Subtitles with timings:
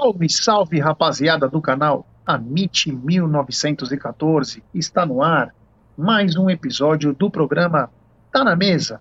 [0.00, 4.62] Salve, salve, rapaziada do canal Amit 1914.
[4.74, 5.54] Está no ar
[5.94, 7.90] mais um episódio do programa
[8.32, 8.98] Tá na Mesa.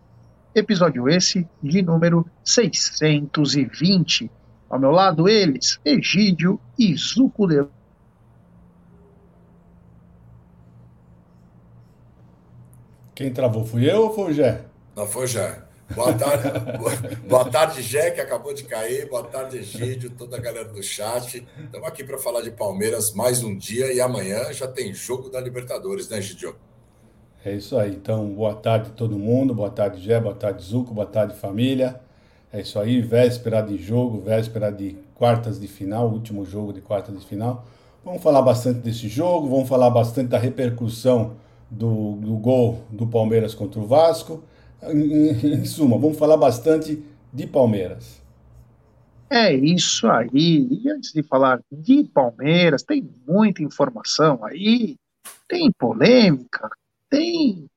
[0.54, 4.30] Episódio esse de número 620.
[4.70, 7.66] Ao meu lado, eles, Egídio e Zuco de...
[13.16, 13.64] Quem travou?
[13.64, 14.66] Fui eu ou foi o Jé?
[14.98, 15.69] Não, foi o Jé.
[15.96, 16.44] Boa tarde,
[17.28, 19.10] boa tarde, Jé, que acabou de cair.
[19.10, 21.48] Boa tarde, Egídio, toda a galera do chat.
[21.58, 25.42] Estamos aqui para falar de Palmeiras mais um dia e amanhã já tem jogo da
[25.42, 26.56] Libertadores, né, Egídio?
[27.44, 27.92] É isso aí.
[27.92, 29.54] Então, boa tarde todo mundo.
[29.54, 30.20] Boa tarde, Jé.
[30.20, 30.94] Boa tarde, Zuco.
[30.94, 32.00] Boa tarde, família.
[32.54, 33.02] É isso aí.
[33.02, 37.66] Véspera de jogo, véspera de quartas de final, último jogo de quartas de final.
[38.06, 41.36] Vamos falar bastante desse jogo, vamos falar bastante da repercussão
[41.70, 44.44] do, do gol do Palmeiras contra o Vasco.
[44.84, 48.22] Em, suma, vamos falar bastante de Palmeiras.
[49.30, 50.68] É isso aí.
[50.72, 54.96] E antes de falar de Palmeiras, tem muita informação aí,
[55.48, 56.70] tem polêmica,
[57.10, 57.68] tem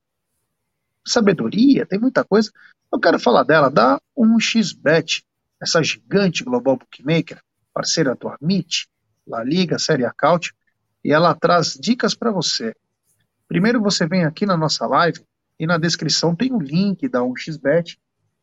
[1.06, 2.50] sabedoria, tem muita coisa.
[2.90, 5.24] Eu quero falar dela, da 1xBet,
[5.60, 7.40] essa gigante global bookmaker,
[7.74, 8.88] parceira do Amit,
[9.26, 10.54] La Liga, Série Acaute,
[11.04, 12.74] e ela traz dicas para você.
[13.48, 15.20] Primeiro você vem aqui na nossa live,
[15.62, 17.96] e na descrição tem o link da 1xBet.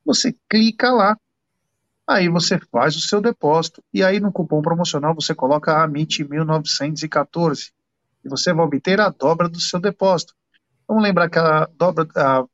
[0.05, 1.17] Você clica lá,
[2.07, 7.73] aí você faz o seu depósito e aí no cupom promocional você coloca AMIT 1914
[8.23, 10.33] e você vai obter a dobra do seu depósito.
[10.87, 12.45] Vamos lembrar que a dobra, a,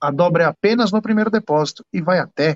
[0.00, 2.52] a dobra é apenas no primeiro depósito e vai até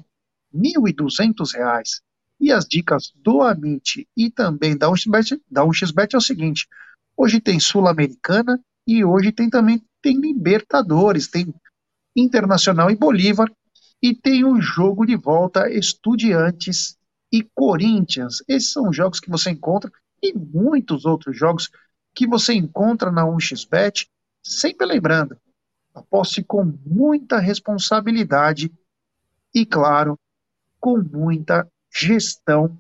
[0.55, 2.01] R$ 1.200.
[2.41, 6.67] E as dicas do Amit e também da 1xBet, da 1xBet é o seguinte:
[7.15, 11.53] hoje tem Sul-Americana e hoje tem também tem Libertadores, tem
[12.17, 13.51] Internacional e Bolívar,
[14.03, 16.97] e tem o jogo de volta Estudiantes
[17.31, 18.43] e Corinthians.
[18.49, 19.91] Esses são jogos que você encontra
[20.23, 21.71] e muitos outros jogos
[22.15, 24.09] que você encontra na 1xBet,
[24.43, 25.37] sempre lembrando,
[25.95, 28.73] aposte com muita responsabilidade
[29.55, 30.19] e, claro,
[30.79, 32.79] com muita gestão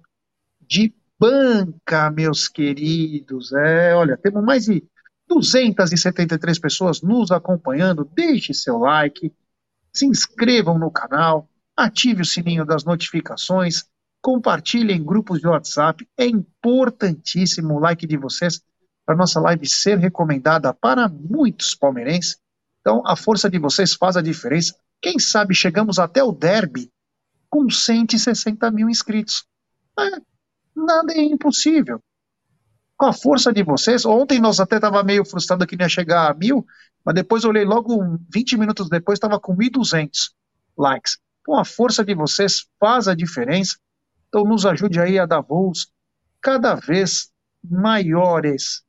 [0.60, 3.52] de banca, meus queridos.
[3.52, 4.82] É, olha, temos mais de
[5.30, 8.04] 273 pessoas nos acompanhando.
[8.12, 9.32] Deixe seu like,
[9.92, 13.84] se inscrevam no canal, ative o sininho das notificações,
[14.20, 16.06] compartilhe em grupos de WhatsApp.
[16.18, 18.60] É importantíssimo o like de vocês
[19.06, 22.38] para nossa live ser recomendada para muitos palmeirenses.
[22.80, 24.74] Então, a força de vocês faz a diferença.
[25.00, 26.90] Quem sabe chegamos até o derby
[27.48, 29.44] com 160 mil inscritos.
[29.98, 30.20] É,
[30.74, 32.02] nada é impossível
[33.00, 34.04] com a força de vocês.
[34.04, 36.66] Ontem nós até estava meio frustrado que não ia chegar a mil,
[37.02, 40.32] mas depois olhei logo 20 minutos depois, estava com 1.200
[40.76, 41.16] likes.
[41.46, 43.78] Com a força de vocês faz a diferença.
[44.28, 45.90] Então nos ajude aí a dar voos
[46.42, 47.30] cada vez
[47.64, 48.82] maiores.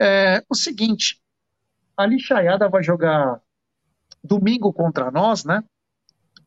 [0.00, 1.20] É, o seguinte,
[1.94, 3.38] a Lixaiada vai jogar
[4.24, 5.62] domingo contra nós, né?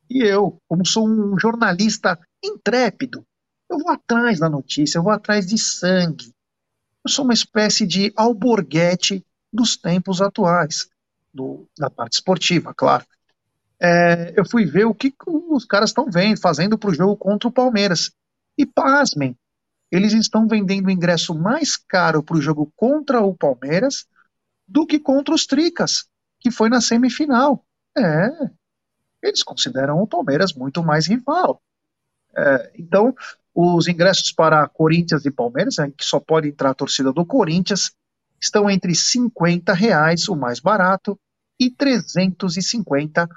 [0.09, 3.23] E eu, como sou um jornalista intrépido,
[3.69, 6.34] eu vou atrás da notícia, eu vou atrás de sangue,
[7.05, 9.23] eu sou uma espécie de alborguete
[9.53, 10.89] dos tempos atuais,
[11.31, 13.05] do, da parte esportiva, claro.
[13.79, 17.47] É, eu fui ver o que os caras estão vendo, fazendo para o jogo contra
[17.47, 18.11] o Palmeiras.
[18.57, 19.37] E pasmem,
[19.91, 24.07] eles estão vendendo ingresso mais caro para o jogo contra o Palmeiras
[24.67, 26.07] do que contra os Tricas,
[26.39, 27.63] que foi na semifinal.
[27.95, 28.29] É,
[29.21, 31.61] eles consideram o Palmeiras muito mais rival.
[32.35, 33.15] É, então,
[33.55, 37.91] os ingressos para Corinthians e Palmeiras, né, que só pode entrar a torcida do Corinthians,
[38.41, 41.17] estão entre 50 reais, o mais barato,
[41.57, 43.29] e 350,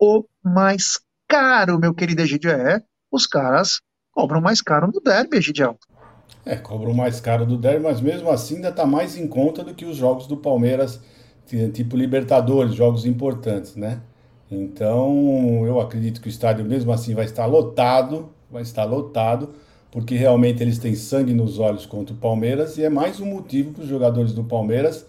[0.00, 0.98] o mais
[1.28, 2.50] caro, meu querido Egidio.
[2.50, 2.82] É,
[3.12, 5.76] os caras cobram mais caro no derby, Egidião.
[6.46, 9.74] É, cobram mais caro do derby, mas mesmo assim ainda está mais em conta do
[9.74, 10.98] que os jogos do Palmeiras,
[11.74, 14.00] tipo Libertadores, jogos importantes, né?
[14.50, 19.50] Então, eu acredito que o estádio mesmo assim vai estar lotado, vai estar lotado,
[19.90, 23.72] porque realmente eles têm sangue nos olhos contra o Palmeiras e é mais um motivo
[23.72, 25.06] para os jogadores do Palmeiras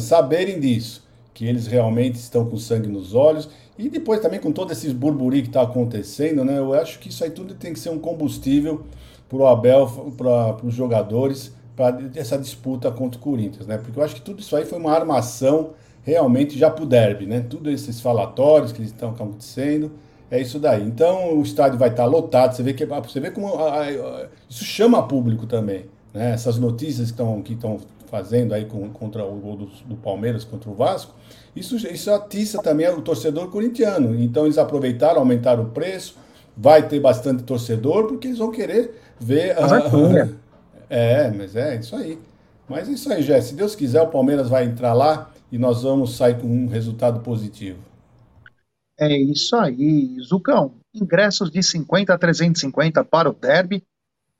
[0.00, 4.72] saberem disso, que eles realmente estão com sangue nos olhos e depois também com todo
[4.72, 6.58] esse burburi que está acontecendo, né?
[6.58, 8.84] Eu acho que isso aí tudo tem que ser um combustível
[9.28, 13.78] para o Abel, para os jogadores, para essa disputa contra o Corinthians, né?
[13.78, 15.70] Porque eu acho que tudo isso aí foi uma armação
[16.02, 17.40] realmente já para o derby, né?
[17.40, 19.92] Tudo esses falatórios que estão acontecendo
[20.30, 20.82] é isso daí.
[20.82, 22.54] Então o estádio vai estar lotado.
[22.54, 25.86] Você vê que você vê como a, a, isso chama público também.
[26.12, 26.32] Né?
[26.32, 27.78] Essas notícias que estão que estão
[28.10, 31.14] fazendo aí com, contra o gol do, do, Palmeiras contra o Vasco,
[31.54, 34.18] isso, isso atiça também o torcedor corintiano.
[34.18, 36.16] Então eles aproveitaram, aumentaram o preço,
[36.56, 39.54] vai ter bastante torcedor, porque eles vão querer ver.
[39.60, 40.28] Mas é, a...
[40.90, 42.18] é, mas é isso aí.
[42.68, 43.40] Mas é isso aí, Jé.
[43.40, 47.20] Se Deus quiser, o Palmeiras vai entrar lá e nós vamos sair com um resultado
[47.20, 47.87] positivo.
[48.98, 50.80] É isso aí, Zucão.
[50.92, 53.84] Ingressos de 50 a 350 para o derby.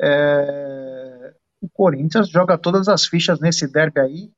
[0.01, 1.35] É...
[1.61, 4.31] O Corinthians joga todas as fichas nesse derby aí,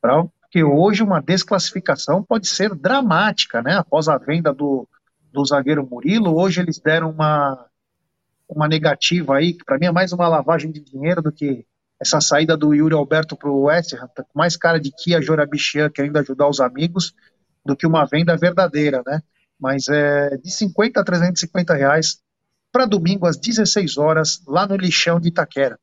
[0.00, 3.76] porque hoje uma desclassificação pode ser dramática, né?
[3.76, 4.86] Após a venda do,
[5.32, 7.66] do zagueiro Murilo, hoje eles deram uma,
[8.48, 11.66] uma negativa aí, que para mim é mais uma lavagem de dinheiro do que
[12.00, 15.20] essa saída do Yuri Alberto para o West Ham, tá com mais cara de Kia
[15.20, 17.14] Jorabichian querendo ajudar os amigos
[17.64, 19.22] do que uma venda verdadeira, né?
[19.58, 22.18] Mas é de 50 a 350 reais
[22.72, 25.78] para domingo às 16 horas, lá no lixão de Itaquera.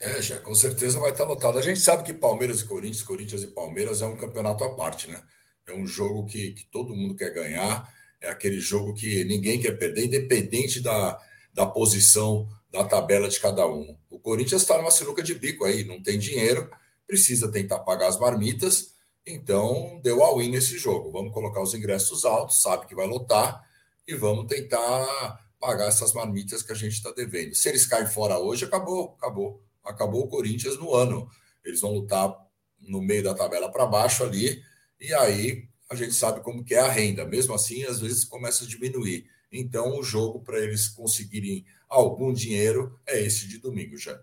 [0.00, 1.58] É, já com certeza vai estar lotado.
[1.58, 5.10] A gente sabe que Palmeiras e Corinthians, Corinthians e Palmeiras é um campeonato à parte,
[5.10, 5.20] né?
[5.66, 7.88] É um jogo que, que todo mundo quer ganhar,
[8.20, 11.18] é aquele jogo que ninguém quer perder, independente da,
[11.54, 13.96] da posição da tabela de cada um.
[14.08, 16.70] O Corinthians está numa sinuca de bico aí, não tem dinheiro,
[17.06, 18.94] precisa tentar pagar as marmitas,
[19.26, 21.10] então deu all-in nesse jogo.
[21.10, 23.62] Vamos colocar os ingressos altos, sabe que vai lotar,
[24.06, 27.54] e vamos tentar pagar essas marmitas que a gente está devendo.
[27.54, 29.62] Se eles caem fora hoje, acabou, acabou.
[29.84, 31.28] Acabou o Corinthians no ano.
[31.64, 32.34] Eles vão lutar
[32.80, 34.62] no meio da tabela para baixo ali,
[34.98, 37.24] e aí a gente sabe como que é a renda.
[37.24, 39.26] Mesmo assim, às vezes começa a diminuir.
[39.52, 44.18] Então, o jogo para eles conseguirem algum dinheiro é esse de domingo já.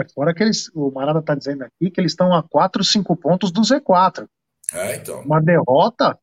[0.00, 3.16] É, fora que eles, o Marada está dizendo aqui que eles estão a 4, 5
[3.16, 4.26] pontos do Z4.
[4.72, 5.20] É, então.
[5.22, 6.18] Uma derrota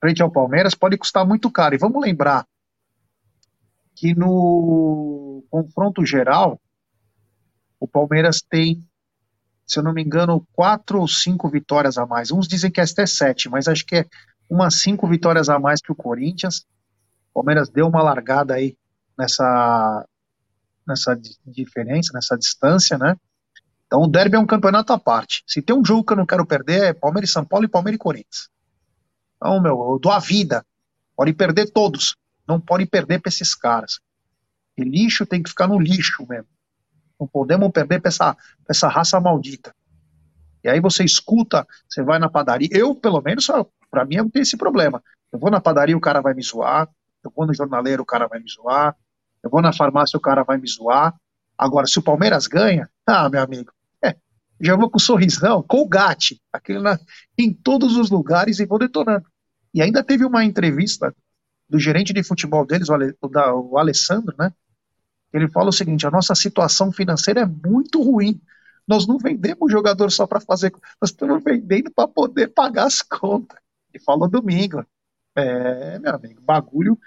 [0.00, 1.74] frente ao Palmeiras pode custar muito caro.
[1.74, 2.46] E vamos lembrar
[3.94, 6.58] que no confronto geral,
[7.78, 8.82] o Palmeiras tem,
[9.66, 12.30] se eu não me engano, quatro ou cinco vitórias a mais.
[12.30, 14.06] Uns dizem que é até sete, mas acho que é
[14.48, 16.66] umas cinco vitórias a mais que o Corinthians.
[17.30, 18.76] O Palmeiras deu uma largada aí
[19.18, 20.06] nessa,
[20.86, 23.16] nessa diferença, nessa distância, né?
[23.86, 25.42] Então o derby é um campeonato à parte.
[25.46, 27.68] Se tem um jogo que eu não quero perder é Palmeiras e São Paulo e
[27.68, 28.48] Palmeiras e Corinthians.
[29.36, 30.64] Então, meu, eu dou a vida.
[31.16, 32.16] Pode perder todos
[32.50, 34.00] não pode perder para esses caras.
[34.76, 36.48] E lixo tem que ficar no lixo mesmo.
[37.18, 38.36] Não podemos perder para essa,
[38.68, 39.74] essa raça maldita.
[40.64, 42.68] E aí você escuta, você vai na padaria.
[42.72, 43.46] Eu, pelo menos,
[43.90, 45.02] para mim, eu tenho esse problema.
[45.32, 46.88] Eu vou na padaria, o cara vai me zoar.
[47.22, 48.96] Eu vou no jornaleiro, o cara vai me zoar.
[49.42, 51.14] Eu vou na farmácia, o cara vai me zoar.
[51.56, 53.72] Agora, se o Palmeiras ganha, ah, meu amigo,
[54.02, 54.16] é,
[54.60, 56.98] já vou com um sorrisão, com o gate, aquele na,
[57.36, 59.26] em todos os lugares e vou detonando.
[59.72, 61.14] E ainda teve uma entrevista
[61.68, 64.52] do gerente de futebol deles, o, Ale, o, da, o Alessandro, né?
[65.32, 68.40] Ele fala o seguinte: a nossa situação financeira é muito ruim.
[68.86, 73.58] Nós não vendemos jogador só para fazer, nós estamos vendendo para poder pagar as contas.
[73.92, 74.84] Ele falou domingo.
[75.36, 76.98] É, meu amigo, bagulho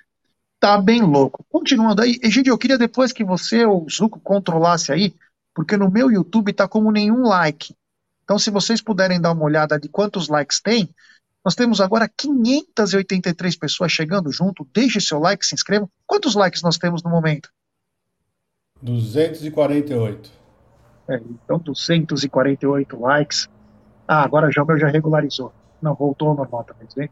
[0.63, 1.45] tá bem louco.
[1.50, 5.13] Continuando aí, Egidio, eu queria depois que você o Zuco controlasse aí,
[5.54, 7.75] porque no meu YouTube tá como nenhum like.
[8.24, 10.89] Então, se vocês puderem dar uma olhada de quantos likes tem,
[11.43, 14.65] nós temos agora 583 pessoas chegando junto.
[14.74, 15.89] Deixe seu like, se inscreva.
[16.08, 17.50] Quantos likes nós temos no momento?
[18.82, 20.32] 248.
[21.10, 23.50] É, então, 248 likes.
[24.08, 25.51] Ah, agora já já regularizou.
[25.82, 27.10] Não, voltou ao normal também.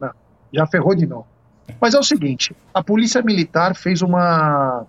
[0.00, 0.10] Não,
[0.52, 1.37] já ferrou de novo.
[1.80, 4.86] Mas é o seguinte: a Polícia Militar fez uma.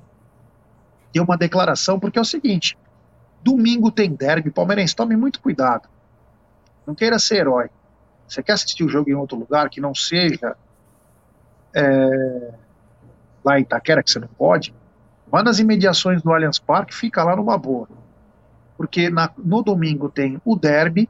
[1.14, 2.78] deu uma declaração, porque é o seguinte:
[3.44, 5.88] domingo tem derby, palmeirense, tome muito cuidado.
[6.86, 7.70] Não queira ser herói.
[8.28, 10.56] Você quer assistir o jogo em outro lugar que não seja
[11.74, 12.54] é,
[13.44, 14.74] lá em Itaquera, que você não pode?
[15.28, 17.88] Vá nas imediações do Allianz Parque, fica lá numa boa.
[18.78, 21.10] Porque na, no domingo tem o derby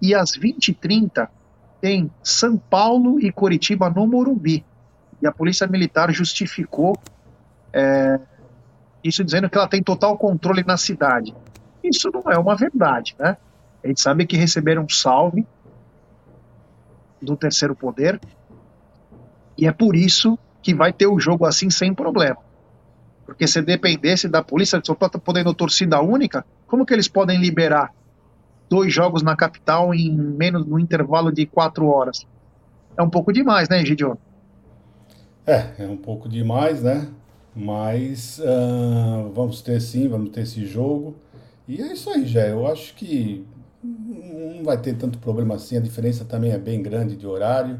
[0.00, 1.28] e às 20h30
[1.84, 4.64] tem São Paulo e Curitiba no Morumbi.
[5.20, 6.96] E a Polícia Militar justificou
[7.74, 8.18] é,
[9.04, 11.34] isso dizendo que ela tem total controle na cidade.
[11.82, 13.36] Isso não é uma verdade, né?
[13.84, 15.46] A gente sabe que receberam um salve
[17.20, 18.18] do terceiro poder.
[19.58, 22.38] E é por isso que vai ter o jogo assim sem problema.
[23.26, 27.92] Porque se dependesse da polícia, só podendo torcida única, como que eles podem liberar
[28.74, 32.26] dois jogos na capital em menos no intervalo de quatro horas?
[32.96, 34.16] É um pouco demais, né, Gideon?
[35.46, 37.06] É, é um pouco demais, né?
[37.54, 41.14] Mas uh, vamos ter sim, vamos ter esse jogo.
[41.68, 42.40] E é isso aí, já.
[42.48, 43.46] Eu acho que
[43.80, 47.78] não vai ter tanto problema assim, a diferença também é bem grande de horário,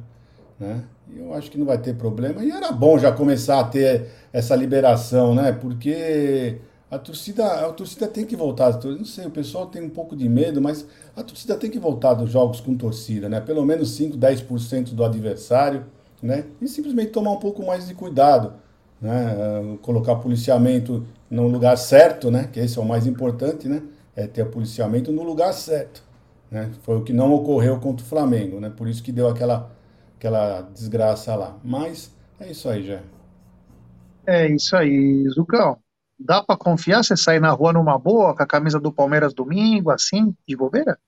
[0.61, 0.85] né?
[1.13, 2.45] Eu acho que não vai ter problema.
[2.45, 5.51] E era bom já começar a ter essa liberação, né?
[5.51, 6.61] Porque
[6.91, 8.73] a torcida, a torcida tem que voltar.
[8.85, 10.87] Não sei, o pessoal tem um pouco de medo, mas
[11.17, 13.41] a torcida tem que voltar dos jogos com torcida, né?
[13.41, 15.87] Pelo menos 5, 10% do adversário,
[16.23, 16.47] né?
[16.61, 18.55] E simplesmente tomar um pouco mais de cuidado.
[19.01, 19.77] né?
[19.83, 22.49] colocar policiamento no lugar certo, né?
[22.53, 23.83] que esse é o mais importante, né?
[24.17, 26.03] é ter policiamento no lugar certo.
[26.51, 26.71] Né?
[26.83, 28.71] Foi o que não ocorreu contra o Flamengo, né?
[28.71, 29.71] por isso que deu aquela,
[30.19, 31.57] aquela desgraça lá.
[31.65, 32.11] Mas
[32.41, 33.01] é isso aí, já.
[34.27, 35.83] É isso aí, Zucão.
[36.19, 39.91] Dá para confiar você sair na rua numa boa, com a camisa do Palmeiras domingo,
[39.91, 40.99] assim, de bobeira?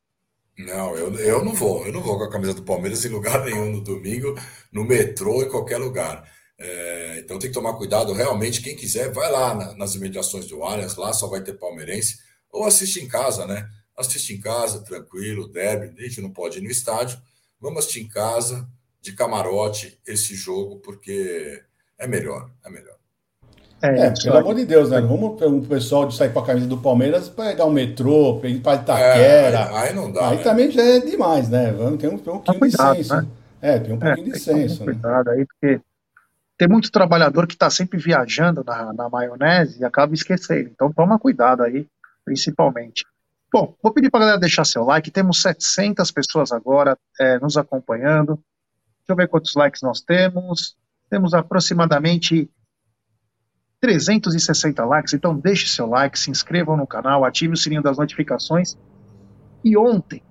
[0.59, 1.87] Não, eu, eu não vou.
[1.87, 4.35] Eu não vou com a camisa do Palmeiras em lugar nenhum no domingo,
[4.73, 6.29] no metrô, em qualquer lugar.
[6.59, 8.13] É, então tem que tomar cuidado.
[8.13, 12.19] Realmente, quem quiser, vai lá na, nas imediações do Allianz, lá só vai ter palmeirense.
[12.51, 13.69] Ou assiste em casa, né?
[13.97, 15.95] Assiste em casa, tranquilo, deve.
[15.99, 17.21] A gente não pode ir no estádio.
[17.61, 18.69] Vamos assistir em casa,
[19.01, 21.63] de camarote, esse jogo, porque
[21.99, 22.96] é melhor, é melhor.
[23.83, 25.01] É, é pelo amor de Deus, né?
[25.01, 28.81] Vamos o pessoal de sair com a camisa do Palmeiras pegar o metrô, ir para
[28.81, 29.59] Itaquera.
[29.59, 30.31] É, aí, não dá.
[30.31, 30.43] Aí né?
[30.43, 31.73] também já é demais, né?
[31.73, 33.17] Vamos ter um, um pouquinho cuidado, de senso.
[33.17, 33.27] Né?
[33.61, 34.85] É, tem um é, pouquinho de senso.
[34.85, 34.93] Né?
[34.93, 35.81] Cuidado aí, porque
[36.59, 40.71] tem muito trabalhador que está sempre viajando na, na maionese e acaba esquecendo.
[40.73, 41.87] Então toma cuidado aí,
[42.25, 43.05] principalmente.
[43.53, 45.11] Bom, vou pedir para a galera deixar seu like.
[45.11, 48.35] Temos 700 pessoas agora é, nos acompanhando.
[48.99, 50.77] Deixa eu ver quantos likes nós temos.
[51.11, 52.51] Temos aproximadamente
[53.81, 58.77] 360 likes, então deixe seu like, se inscrevam no canal, ative o sininho das notificações.
[59.65, 60.23] E ontem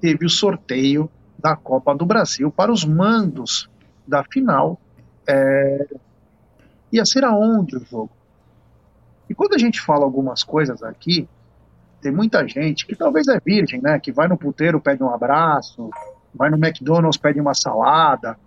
[0.00, 3.68] teve o sorteio da Copa do Brasil para os mandos
[4.06, 4.80] da final.
[5.26, 5.86] É...
[6.92, 8.10] Ia ser aonde o jogo?
[9.28, 11.28] E quando a gente fala algumas coisas aqui,
[12.00, 13.98] tem muita gente que talvez é virgem, né?
[13.98, 15.90] Que vai no puteiro, pede um abraço,
[16.34, 18.38] vai no McDonald's, pede uma salada,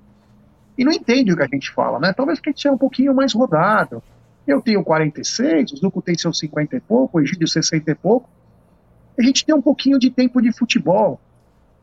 [0.78, 2.14] e não entende o que a gente fala, né?
[2.14, 4.02] Talvez porque a gente seja um pouquinho mais rodado.
[4.46, 8.30] Eu tenho 46, o Zuco tem seus 50 e pouco, o Egídio 60 e pouco.
[9.20, 11.20] A gente tem um pouquinho de tempo de futebol.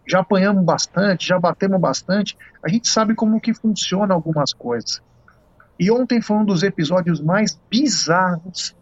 [0.06, 2.36] Já apanhamos bastante, já batemos bastante.
[2.62, 5.02] A gente sabe como que funciona algumas coisas.
[5.78, 8.74] E ontem foi um dos episódios mais bizarros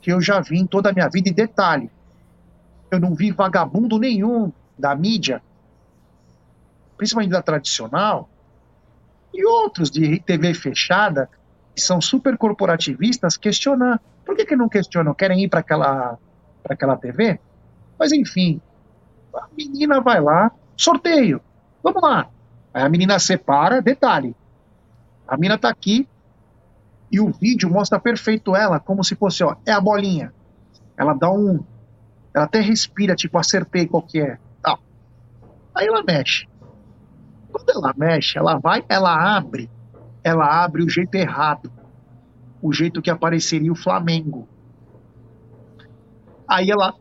[0.00, 1.28] que eu já vi em toda a minha vida.
[1.28, 1.90] E detalhe,
[2.90, 5.42] eu não vi vagabundo nenhum da mídia,
[6.96, 8.28] principalmente da tradicional,
[9.32, 11.28] e outros de TV fechada,
[11.74, 14.00] que são super corporativistas, questionar.
[14.24, 15.14] Por que, que não questionam?
[15.14, 16.18] Querem ir para aquela,
[16.68, 17.38] aquela TV?
[17.98, 18.60] Mas enfim,
[19.34, 21.40] a menina vai lá, sorteio,
[21.82, 22.28] vamos lá.
[22.72, 24.34] Aí a menina separa, detalhe,
[25.26, 26.08] a menina está aqui
[27.10, 30.32] e o vídeo mostra perfeito ela, como se fosse, ó, é a bolinha.
[30.96, 31.64] Ela dá um,
[32.34, 34.38] ela até respira, tipo, acertei qual que é.
[35.78, 36.48] Aí ela mexe.
[37.58, 39.68] Quando ela mexe, ela vai, ela abre,
[40.22, 41.72] ela abre o jeito errado,
[42.62, 44.48] o jeito que apareceria o Flamengo.
[46.46, 46.94] Aí ela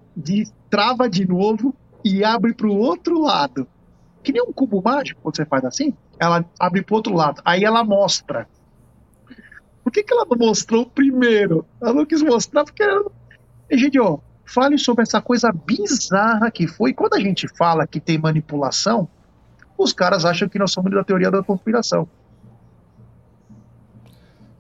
[0.68, 3.68] trava de novo e abre para o outro lado.
[4.24, 7.40] Que nem um cubo mágico, quando você faz assim, ela abre para outro lado.
[7.46, 8.48] Aí ela mostra.
[9.84, 11.66] Por que, que ela não mostrou primeiro?
[11.80, 13.10] Ela não quis mostrar porque ela...
[13.72, 16.94] Gente, ó, fale sobre essa coisa bizarra que foi.
[16.94, 19.08] Quando a gente fala que tem manipulação,
[19.78, 22.08] os caras acham que nós somos da teoria da conspiração.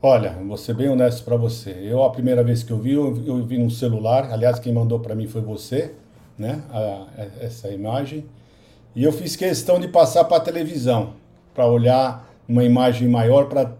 [0.01, 1.71] Olha, vou ser bem honesto para você.
[1.81, 4.31] Eu, a primeira vez que eu vi, eu, vi no celular.
[4.31, 5.93] Aliás, quem mandou para mim foi você,
[6.37, 6.61] né?
[6.71, 7.07] A,
[7.41, 8.23] essa imagem.
[8.95, 11.13] E eu fiz questão de passar para a televisão,
[11.53, 13.71] para olhar uma imagem maior, para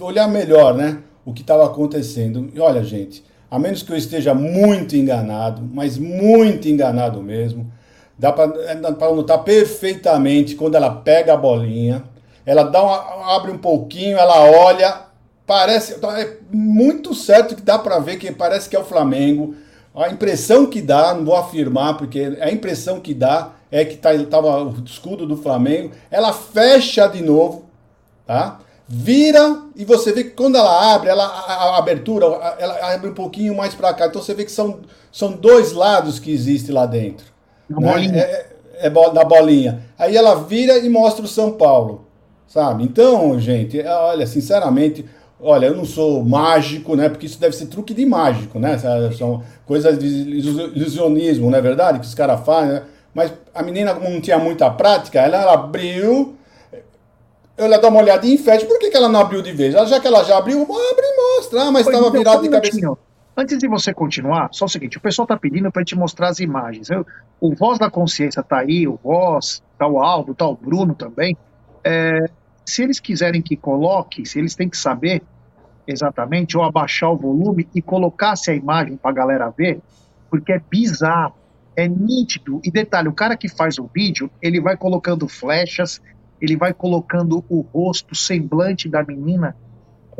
[0.00, 1.02] olhar melhor, né?
[1.24, 2.50] O que estava acontecendo.
[2.54, 7.70] E olha, gente, a menos que eu esteja muito enganado, mas muito enganado mesmo,
[8.22, 12.04] Dá para é, notar perfeitamente quando ela pega a bolinha,
[12.46, 15.06] ela dá uma, abre um pouquinho, ela olha,
[15.44, 19.56] parece é muito certo que dá para ver que parece que é o Flamengo.
[19.92, 24.10] A impressão que dá, não vou afirmar, porque a impressão que dá é que tá,
[24.30, 25.90] tava o escudo do Flamengo.
[26.08, 27.64] Ela fecha de novo,
[28.24, 28.60] tá?
[28.86, 32.26] Vira e você vê que quando ela abre, ela, a, a abertura,
[32.60, 34.06] ela abre um pouquinho mais para cá.
[34.06, 34.78] Então você vê que são,
[35.10, 37.31] são dois lados que existem lá dentro.
[37.80, 38.18] Né?
[38.18, 38.46] É,
[38.82, 39.82] é, é da bolinha.
[39.98, 42.06] Aí ela vira e mostra o São Paulo,
[42.46, 42.84] sabe?
[42.84, 45.04] Então, gente, é, olha, sinceramente,
[45.40, 47.08] olha, eu não sou mágico, né?
[47.08, 48.78] Porque isso deve ser truque de mágico, né?
[49.16, 52.00] São coisas de ilusionismo, não é verdade?
[52.00, 52.82] Que os caras fazem, né?
[53.14, 56.34] Mas a menina, como não tinha muita prática, ela, ela abriu,
[57.56, 58.64] ela dá uma olhadinha e fecha.
[58.64, 59.74] Por que, que ela não abriu de vez?
[59.74, 61.62] Já que ela já abriu, abre e mostra.
[61.62, 62.96] Ah, mas estava então, virado de cabeça.
[63.34, 66.38] Antes de você continuar, só o seguinte: o pessoal está pedindo para te mostrar as
[66.38, 66.90] imagens.
[66.90, 67.06] Eu,
[67.40, 71.36] o Voz da Consciência está aí, o Voz, tá o Aldo, tá o Bruno também.
[71.82, 72.26] É,
[72.64, 75.22] se eles quiserem que coloque, se eles têm que saber
[75.86, 79.80] exatamente, ou abaixar o volume e colocasse a imagem para a galera ver,
[80.30, 81.34] porque é bizarro,
[81.74, 82.60] é nítido.
[82.62, 86.02] E detalhe: o cara que faz o vídeo, ele vai colocando flechas,
[86.38, 89.56] ele vai colocando o rosto, o semblante da menina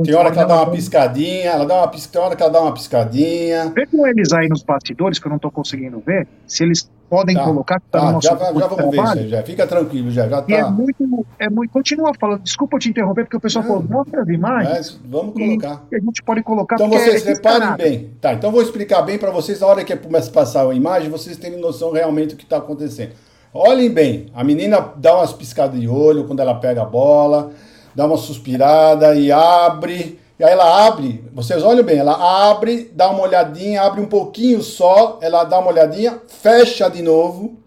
[0.02, 2.52] Tem hora que ela dá uma piscadinha, ela dá uma pisca, tem hora que ela
[2.52, 3.72] dá uma piscadinha.
[3.74, 7.36] Vê com eles aí nos bastidores, que eu não estou conseguindo ver, se eles podem
[7.36, 9.42] tá, colocar que tá, tá no nosso já, já vamos ver isso aí, já.
[9.42, 10.50] Fica tranquilo, já, já tá.
[10.50, 11.70] E é muito, é muito.
[11.70, 15.00] Continua falando, desculpa te interromper, porque o pessoal falou, mostra as imagens.
[15.04, 15.82] vamos colocar.
[15.92, 16.76] a gente pode colocar.
[16.76, 18.10] Então vocês é reparem bem.
[18.18, 21.10] Tá, então vou explicar bem para vocês, na hora que começa a passar a imagem,
[21.10, 23.12] vocês terem noção realmente do que está acontecendo.
[23.52, 27.50] Olhem bem, a menina dá umas piscadas de olho quando ela pega a bola,
[27.94, 30.18] dá uma suspirada e abre.
[30.38, 34.60] E aí ela abre, vocês olham bem, ela abre, dá uma olhadinha, abre um pouquinho
[34.60, 37.58] só, ela dá uma olhadinha, fecha de novo,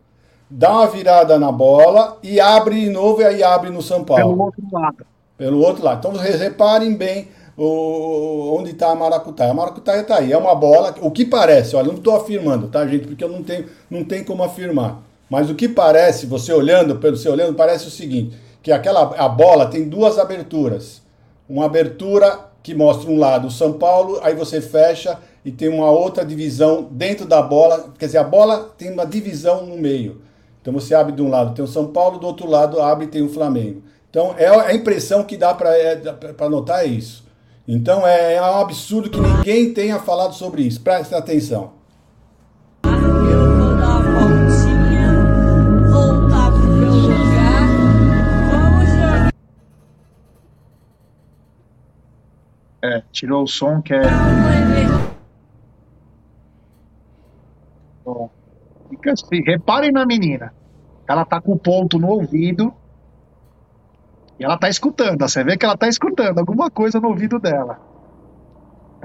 [0.49, 4.33] dá uma virada na bola e abre de novo e aí abre no São Paulo.
[4.33, 5.05] Pelo outro lado.
[5.37, 5.99] Pelo outro lado.
[5.99, 9.51] Então vocês reparem bem o, onde está a maracutaia.
[9.51, 12.85] A maracutaia está aí, é uma bola, o que parece, olha, não estou afirmando, tá,
[12.85, 15.01] gente, porque eu não tenho, não tem como afirmar.
[15.29, 19.29] Mas o que parece, você olhando, pelo você olhando, parece o seguinte, que aquela a
[19.29, 21.03] bola tem duas aberturas.
[21.47, 26.25] Uma abertura que mostra um lado São Paulo, aí você fecha e tem uma outra
[26.25, 30.19] divisão dentro da bola, quer dizer, a bola tem uma divisão no meio.
[30.59, 33.21] Então você abre de um lado tem o São Paulo, do outro lado abre tem
[33.21, 33.83] o Flamengo.
[34.09, 36.01] Então é a impressão que dá para é,
[36.49, 37.23] notar é isso.
[37.67, 40.81] Então é, é um absurdo que ninguém tenha falado sobre isso.
[40.81, 41.73] Preste atenção.
[53.15, 54.17] Tirou o som que é.
[58.03, 58.31] Bom,
[58.89, 59.41] fica assim.
[59.45, 60.53] Reparem na menina.
[61.07, 62.73] Ela tá com o ponto no ouvido.
[64.39, 65.21] E ela tá escutando.
[65.27, 67.81] Você vê que ela tá escutando alguma coisa no ouvido dela.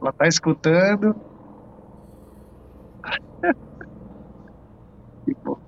[0.00, 1.14] Ela tá escutando.
[5.24, 5.60] tipo,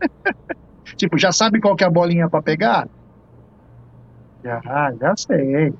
[0.96, 2.88] tipo, já sabe qual que é a bolinha para pegar?
[4.42, 4.60] Já,
[5.00, 5.74] já sei.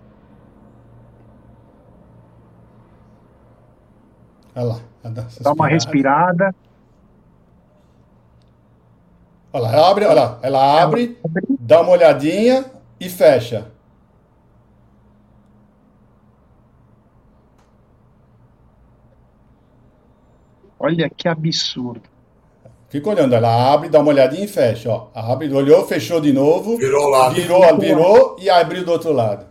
[4.54, 4.80] Olha lá.
[5.40, 6.54] Dá uma respirada.
[9.52, 11.18] Olha lá, ela abre, olha lá, ela abre,
[11.58, 12.66] dá uma olhadinha
[13.00, 13.70] e fecha.
[20.78, 22.02] Olha que absurdo.
[22.88, 25.08] Fica olhando, ela abre, dá uma olhadinha e fecha, ó.
[25.14, 26.78] Abre, olhou, fechou de novo.
[26.78, 27.28] Virou lá.
[27.28, 29.46] Virou, virou e abriu do outro lado.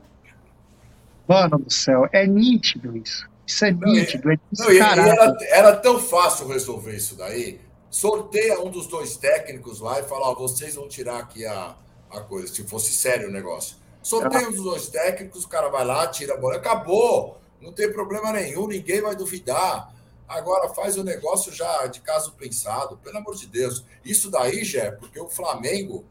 [1.27, 3.29] Mano do céu, é nítido isso.
[3.45, 7.61] Isso é nítido, é não, e, era, era, tão fácil resolver isso daí.
[7.89, 11.75] Sorteia um dos dois técnicos lá e fala: ó, vocês vão tirar aqui a,
[12.11, 13.77] a coisa, se fosse sério o negócio.
[14.01, 17.37] Sorteia um dos dois técnicos, o cara vai lá, tira a bola, acabou.
[17.61, 19.93] Não tem problema nenhum, ninguém vai duvidar.
[20.27, 23.85] Agora faz o negócio já de caso pensado, pelo amor de Deus.
[24.03, 26.05] Isso daí já é porque o Flamengo,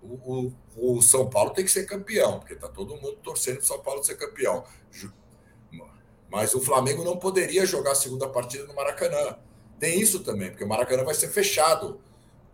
[0.00, 3.64] o, o, o São Paulo tem que ser campeão, porque está todo mundo torcendo para
[3.64, 4.64] o São Paulo ser campeão.
[6.30, 9.36] Mas o Flamengo não poderia jogar a segunda partida no Maracanã.
[9.78, 12.00] Tem isso também, porque o Maracanã vai ser fechado.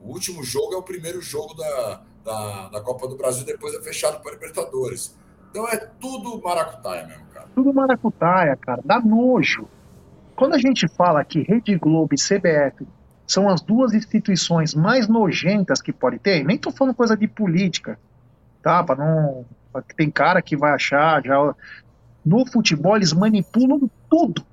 [0.00, 3.82] O último jogo é o primeiro jogo da, da, da Copa do Brasil, depois é
[3.82, 5.16] fechado para Libertadores.
[5.50, 7.48] Então é tudo maracutaia mesmo, cara.
[7.54, 8.80] Tudo maracutaia, cara.
[8.84, 9.68] Dá nojo.
[10.36, 12.86] Quando a gente fala que Rede Globo e CBF
[13.26, 17.98] são as duas instituições mais nojentas que pode ter, nem tô falando coisa de política,
[18.62, 18.82] tá?
[18.82, 19.44] Para não.
[19.96, 21.54] Tem cara que vai achar já.
[22.24, 24.44] No futebol eles manipulam tudo.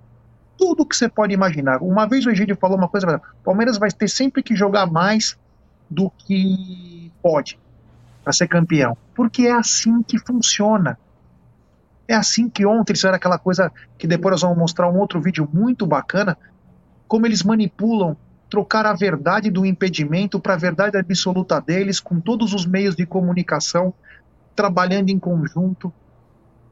[0.58, 1.82] Tudo que você pode imaginar.
[1.82, 5.38] Uma vez o Egídio falou uma coisa: Palmeiras vai ter sempre que jogar mais
[5.89, 7.60] do que pode
[8.24, 8.98] para ser campeão.
[9.15, 10.98] Porque é assim que funciona.
[12.10, 15.22] É assim que ontem isso era aquela coisa que depois nós vamos mostrar um outro
[15.22, 16.36] vídeo muito bacana,
[17.08, 18.17] como eles manipulam,
[18.50, 23.06] trocar a verdade do impedimento para a verdade absoluta deles, com todos os meios de
[23.06, 23.93] comunicação,
[24.56, 25.93] trabalhando em conjunto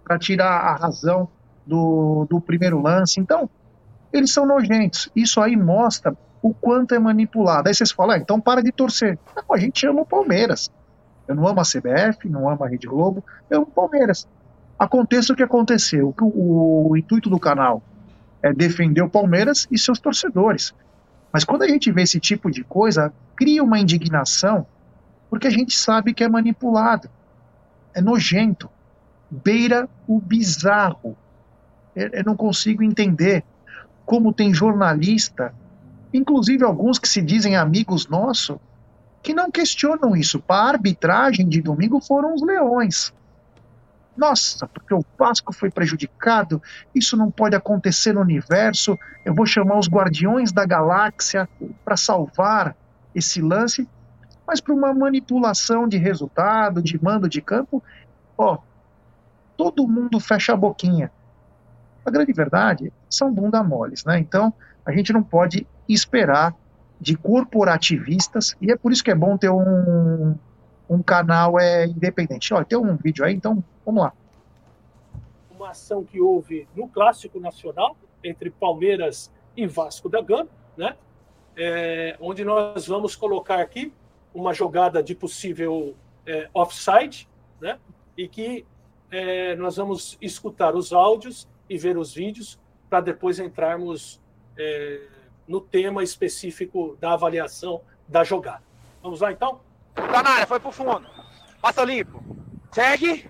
[0.03, 1.29] para tirar a razão
[1.67, 3.19] do, do primeiro lance.
[3.19, 3.47] Então,
[4.11, 5.07] eles são nojentos.
[5.15, 7.67] Isso aí mostra o quanto é manipulado.
[7.67, 9.19] Aí vocês falam, ah, então para de torcer.
[9.35, 10.71] Não, a gente ama o Palmeiras.
[11.27, 14.27] Eu não amo a CBF, não amo a Rede Globo, eu amo o Palmeiras.
[14.77, 17.81] Aconteça o que aconteceu, o, o intuito do canal
[18.41, 20.73] é defender o Palmeiras e seus torcedores.
[21.31, 24.65] Mas quando a gente vê esse tipo de coisa, cria uma indignação,
[25.29, 27.09] porque a gente sabe que é manipulado,
[27.93, 28.69] é nojento,
[29.29, 31.17] beira o bizarro.
[31.95, 33.43] Eu não consigo entender
[34.05, 35.53] como tem jornalista,
[36.13, 38.57] inclusive alguns que se dizem amigos nossos,
[39.21, 40.39] que não questionam isso.
[40.39, 43.13] Para a arbitragem de domingo foram os leões.
[44.17, 46.61] Nossa, porque o Vasco foi prejudicado,
[46.93, 48.97] isso não pode acontecer no universo.
[49.23, 51.47] Eu vou chamar os guardiões da galáxia
[51.85, 52.75] para salvar
[53.13, 53.87] esse lance.
[54.45, 57.83] Mas para uma manipulação de resultado, de mando de campo,
[58.35, 58.57] ó,
[59.55, 61.11] todo mundo fecha a boquinha.
[62.03, 64.17] A grande verdade são bunda moles, né?
[64.17, 64.53] Então,
[64.85, 66.55] a gente não pode esperar
[66.99, 70.35] de corporativistas, e é por isso que é bom ter um,
[70.89, 72.53] um canal é, independente.
[72.53, 74.13] Olha, tem um vídeo aí, então vamos lá.
[75.51, 80.95] Uma ação que houve no Clássico Nacional, entre Palmeiras e Vasco da Gama, né?
[81.55, 83.91] É, onde nós vamos colocar aqui
[84.33, 85.95] uma jogada de possível
[86.25, 87.27] é, offside,
[87.59, 87.79] né?
[88.15, 88.65] E que
[89.09, 94.21] é, nós vamos escutar os áudios e ver os vídeos para depois entrarmos
[94.57, 95.01] é,
[95.47, 98.63] no tema específico da avaliação da jogada.
[99.01, 99.59] Vamos lá então?
[100.11, 101.05] Tá na área, foi pro fundo.
[101.61, 102.23] Passa limpo.
[102.71, 103.29] Segue.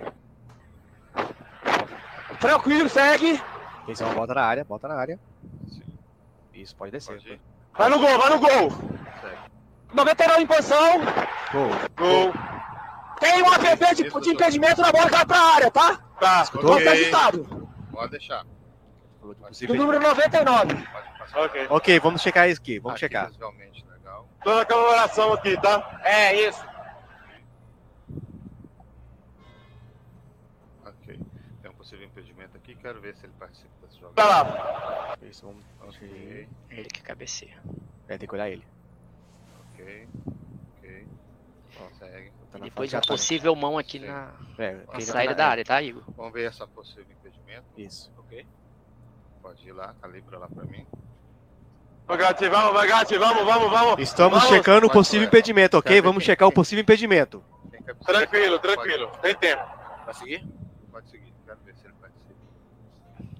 [2.39, 3.41] Tranquilo, segue.
[3.87, 5.19] Isso, bota na área, bota na área.
[6.53, 7.13] Isso, pode descer.
[7.13, 7.41] Pode
[7.77, 8.71] vai no gol, vai no gol.
[9.21, 9.37] Segue.
[9.93, 10.99] 99 em posição.
[11.51, 11.69] Gol.
[11.95, 12.33] Gol.
[13.19, 15.97] Tem um APP de, de impedimento na bola que vai pra área, tá?
[16.19, 16.41] Tá.
[16.43, 16.75] Escutou?
[16.75, 17.11] Okay.
[17.91, 18.45] Pode deixar.
[19.21, 20.87] Do número 99.
[21.35, 21.67] Ok.
[21.69, 22.79] Ok, vamos checar isso aqui.
[22.79, 23.31] Vamos aqui, checar.
[23.37, 23.86] Realmente.
[24.47, 25.99] Tô na comemoração aqui, tá?
[26.05, 26.65] É, isso.
[30.85, 31.19] Ok.
[31.61, 32.73] Tem um possível impedimento aqui.
[32.75, 34.13] Quero ver se ele participa desse jogo.
[34.13, 35.17] Tá lá.
[35.21, 35.65] Isso, vamos.
[35.97, 36.47] Okay.
[36.69, 37.61] Ele que cabeceia.
[38.07, 38.65] É, tem que olhar ele.
[39.73, 40.07] Ok.
[40.77, 41.07] Ok.
[41.77, 42.31] Consegue.
[42.49, 44.05] Tá depois a possível mão aqui Sim.
[44.05, 46.05] na, é, na saída da área, tá, Igor?
[46.15, 47.65] Vamos ver essa possível impedimento.
[47.75, 48.13] Isso.
[48.17, 48.47] Ok.
[49.41, 50.87] Pode ir lá, calibra lá pra mim.
[52.07, 53.99] Bagate, vamos, Bagate, vamos, vamos, vamos.
[53.99, 54.55] Estamos vamos.
[54.55, 56.01] checando o possível impedimento, ok?
[56.01, 57.43] Vamos checar o possível impedimento.
[58.05, 59.11] Tranquilo, tranquilo.
[59.21, 59.63] Tem tempo.
[60.05, 60.47] Vai seguir?
[60.89, 61.33] Pode seguir.
[61.45, 62.33] Quero ver se ele participa.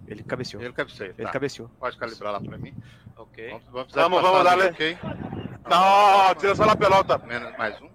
[0.06, 0.62] Ele cabeceou.
[0.62, 1.10] Ele cabeceou.
[1.18, 1.32] Ele tá.
[1.32, 1.70] cabeceou.
[1.80, 2.76] Pode calibrar lá pra mim.
[3.16, 3.50] Ok.
[3.50, 4.98] Vamos, vamos, vamos, vamos dar, Ok.
[5.70, 7.18] Não, tira só na pelota.
[7.20, 7.90] Menos, mais um.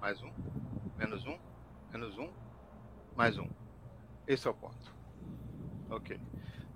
[0.00, 0.30] Mais um.
[0.96, 1.38] Menos um.
[1.92, 2.30] Menos um.
[3.14, 3.48] Mais um.
[4.26, 4.94] Esse é o ponto.
[5.90, 6.18] Ok.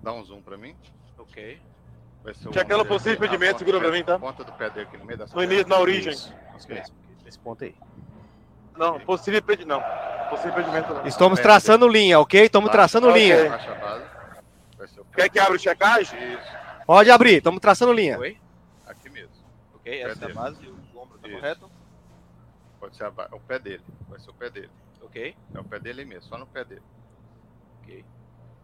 [0.01, 0.75] Dá um zoom pra mim.
[1.17, 1.59] Ok.
[2.53, 4.19] Checando o possível impedimento, segura pra mim, tá?
[4.19, 6.13] Ponta do pé dele aqui no meio da No início, na origem.
[6.13, 6.33] Isso.
[6.63, 6.83] Okay.
[7.25, 7.75] Esse ponto aí.
[8.77, 10.29] Não, possível impedimento não.
[10.29, 11.05] Possível impedimento não.
[11.05, 12.45] Estamos traçando linha, ok?
[12.45, 13.59] Estamos traçando linha.
[15.15, 16.17] Quer que abra o checagem?
[16.33, 16.51] Isso.
[16.85, 18.17] Pode abrir, estamos traçando linha.
[18.17, 18.37] Oi?
[18.87, 19.33] Aqui mesmo.
[19.75, 21.69] Ok, essa é a base, o ombro tá correto?
[22.79, 23.27] Pode ser ba...
[23.31, 23.83] o pé dele.
[24.07, 24.69] Vai ser o pé dele.
[25.01, 25.35] Ok.
[25.53, 26.81] É o pé dele mesmo, só no pé dele.
[27.81, 28.05] Ok.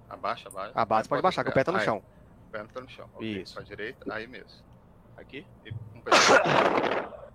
[0.10, 0.72] Abaixa, abaixa.
[0.74, 1.86] A base pode baixar, que o pé tá no aí.
[1.86, 1.98] chão.
[1.98, 2.15] O
[2.46, 3.10] pé tá no chão.
[3.16, 3.42] Okay.
[3.42, 3.54] Isso.
[3.56, 4.64] Pra direita, aí mesmo.
[5.18, 5.46] Aqui?
[5.66, 6.12] E um pé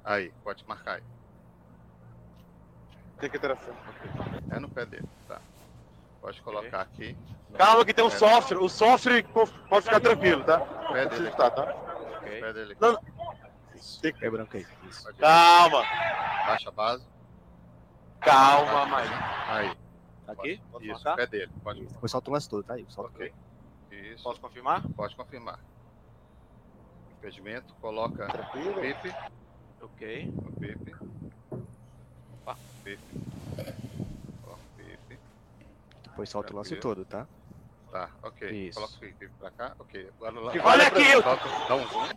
[0.05, 1.03] Aí, pode marcar aí.
[3.19, 3.75] Tem que interação.
[4.51, 5.41] É no pé dele, tá.
[6.21, 7.17] Pode colocar aqui.
[7.57, 8.59] Calma que tem um software.
[8.59, 10.61] O software pode ficar tranquilo, tá?
[10.61, 11.31] Pé dele.
[11.33, 11.63] Tá, tá?
[12.19, 12.41] Okay.
[12.41, 12.81] Pé dele aqui.
[12.81, 12.99] Não,
[13.75, 14.01] Isso.
[14.01, 14.15] Tem...
[14.21, 14.67] É branco aí.
[14.89, 15.15] Isso.
[15.15, 15.83] Calma.
[16.47, 17.07] Baixa a base.
[18.21, 19.11] Calma, mais.
[19.49, 19.77] Aí.
[20.29, 20.63] Aqui?
[20.71, 21.17] Pode, Isso, marcar?
[21.17, 21.53] pé dele.
[21.63, 21.87] Pode.
[21.87, 22.87] Depois solta o lance todo, tá aí.
[22.89, 23.33] Solta ok.
[23.91, 24.23] Isso.
[24.23, 24.83] Posso confirmar?
[24.97, 25.59] Pode confirmar.
[27.19, 28.79] Impedimento, coloca Tranquilo.
[28.79, 29.15] o pipe.
[29.83, 30.35] Ok.
[30.39, 30.97] O pipe.
[32.43, 33.03] Opa, pipe.
[34.43, 35.19] Coloca o pipe.
[36.05, 37.27] Depois solta o lance todo, tá?
[37.91, 38.69] Tá, ok.
[38.69, 38.79] Isso.
[38.79, 39.75] Coloca o pipe pra cá.
[39.79, 40.11] Ok.
[40.17, 40.59] Agora o lance.
[40.61, 41.13] Olha aqui!
[41.13, 42.09] Solta, dá um zoom.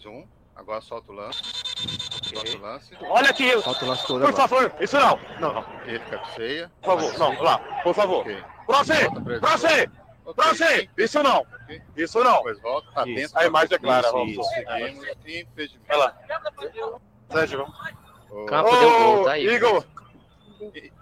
[0.00, 0.26] Zoom.
[0.54, 1.42] Agora solta o lance.
[1.42, 2.36] Okay.
[2.52, 2.96] Solta o lance.
[3.02, 3.60] Olha aqui!
[3.62, 4.48] Solta o lance todo Por agora.
[4.48, 5.18] favor, isso não.
[5.40, 5.80] Não, não.
[5.82, 6.70] Ele cabeceia.
[6.80, 8.20] Por favor, não, lá, por favor.
[8.20, 8.42] Ok.
[9.40, 9.90] Pra você!
[10.34, 10.88] Pra você!
[10.96, 11.40] Isso não!
[11.40, 11.82] Ok.
[11.96, 12.36] Isso não!
[12.36, 13.14] Depois volta, tá Isso.
[13.14, 13.38] dentro.
[13.38, 14.32] A imagem é clara, Isso, vamos.
[14.32, 14.42] isso.
[14.44, 15.08] Seguimos.
[15.26, 15.86] Impedimento.
[15.88, 16.18] Vai lá.
[17.30, 17.78] Sérgio, vamos.
[18.30, 19.46] Ô, Campo deu gol, tá aí.
[19.46, 19.84] Igor!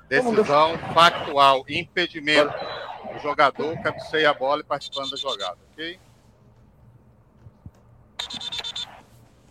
[0.09, 2.55] Decisão factual, impedimento.
[3.15, 5.99] O jogador cabeceia a bola e participando da jogada, ok?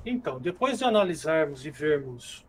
[0.06, 2.46] Então, depois de analisarmos e vermos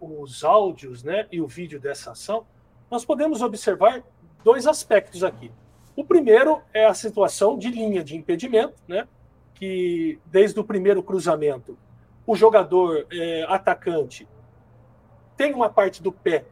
[0.00, 2.46] os áudios né, e o vídeo dessa ação,
[2.90, 4.02] nós podemos observar
[4.42, 5.52] dois aspectos aqui.
[5.96, 9.06] O primeiro é a situação de linha de impedimento, né,
[9.54, 11.78] que desde o primeiro cruzamento,
[12.26, 14.26] o jogador é, atacante
[15.36, 16.44] tem uma parte do pé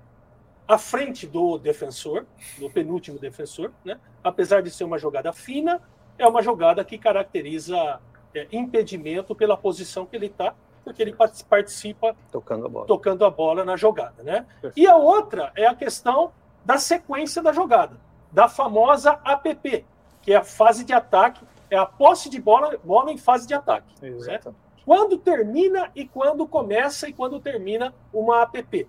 [0.66, 2.26] à frente do defensor,
[2.58, 3.98] do penúltimo defensor, né?
[4.22, 5.80] apesar de ser uma jogada fina,
[6.18, 8.00] é uma jogada que caracteriza
[8.34, 11.14] é, impedimento pela posição que ele está, porque ele
[11.48, 12.86] participa Tocando a bola.
[12.86, 14.22] tocando a bola na jogada.
[14.22, 14.46] Né?
[14.76, 16.32] E a outra é a questão
[16.64, 17.98] da sequência da jogada,
[18.32, 19.84] da famosa APP,
[20.22, 23.54] que é a fase de ataque, é a posse de bola, bola em fase de
[23.54, 23.94] ataque.
[24.20, 24.54] Certo?
[24.84, 28.88] Quando termina e quando começa e quando termina uma APP.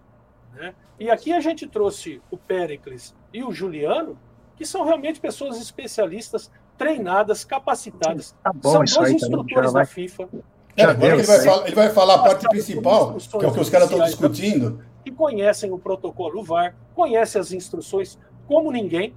[0.53, 0.73] Né?
[0.99, 4.17] E aqui a gente trouxe o Pericles e o Juliano,
[4.55, 8.35] que são realmente pessoas especialistas, treinadas, capacitadas.
[8.43, 9.83] Tá bom, são dois também, instrutores vai.
[9.83, 10.29] da FIFA
[10.75, 13.53] É, agora ele vai, falar, ele vai falar a parte principal, instruções que é o
[13.53, 14.83] que os caras estão discutindo.
[15.03, 19.13] que conhecem o protocolo VAR, conhecem as instruções como ninguém.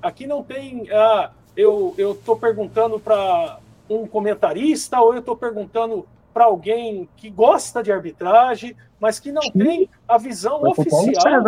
[0.00, 0.08] Né?
[0.08, 0.90] Aqui não tem.
[0.90, 3.58] Ah, eu estou perguntando para
[3.88, 9.42] um comentarista ou eu estou perguntando para alguém que gosta de arbitragem, mas que não
[9.42, 9.52] Sim.
[9.52, 11.42] tem a visão oficial,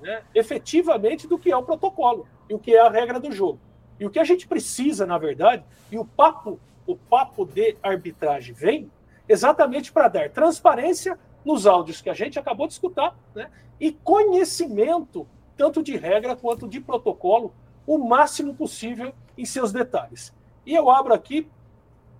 [0.00, 3.58] né, efetivamente, do que é o protocolo e o que é a regra do jogo.
[4.00, 8.54] E o que a gente precisa, na verdade, e o papo, o papo de arbitragem
[8.54, 8.90] vem
[9.28, 15.26] exatamente para dar transparência nos áudios que a gente acabou de escutar, né, e conhecimento
[15.56, 17.52] tanto de regra quanto de protocolo,
[17.86, 20.32] o máximo possível em seus detalhes.
[20.64, 21.48] E eu abro aqui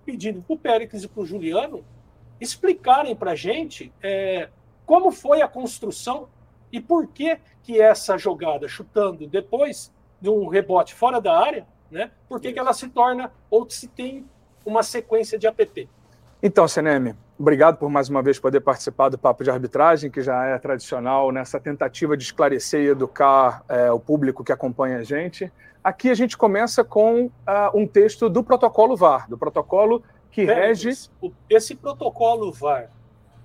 [0.05, 1.83] pedindo para o Péricles e para o Juliano
[2.39, 4.49] explicarem para a gente é,
[4.85, 6.27] como foi a construção
[6.71, 12.11] e por que que essa jogada chutando depois de um rebote fora da área, né?
[12.27, 14.25] Por que, que ela se torna ou se tem
[14.65, 15.87] uma sequência de APP?
[16.41, 20.45] Então, Seneme, obrigado por mais uma vez poder participar do Papo de Arbitragem, que já
[20.45, 25.51] é tradicional nessa tentativa de esclarecer e educar é, o público que acompanha a gente.
[25.83, 27.31] Aqui a gente começa com uh,
[27.73, 30.89] um texto do protocolo VAR, do protocolo que rege.
[31.49, 32.89] Esse protocolo VAR,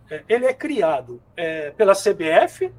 [0.09, 2.73] é, ele é criado é, pela CBF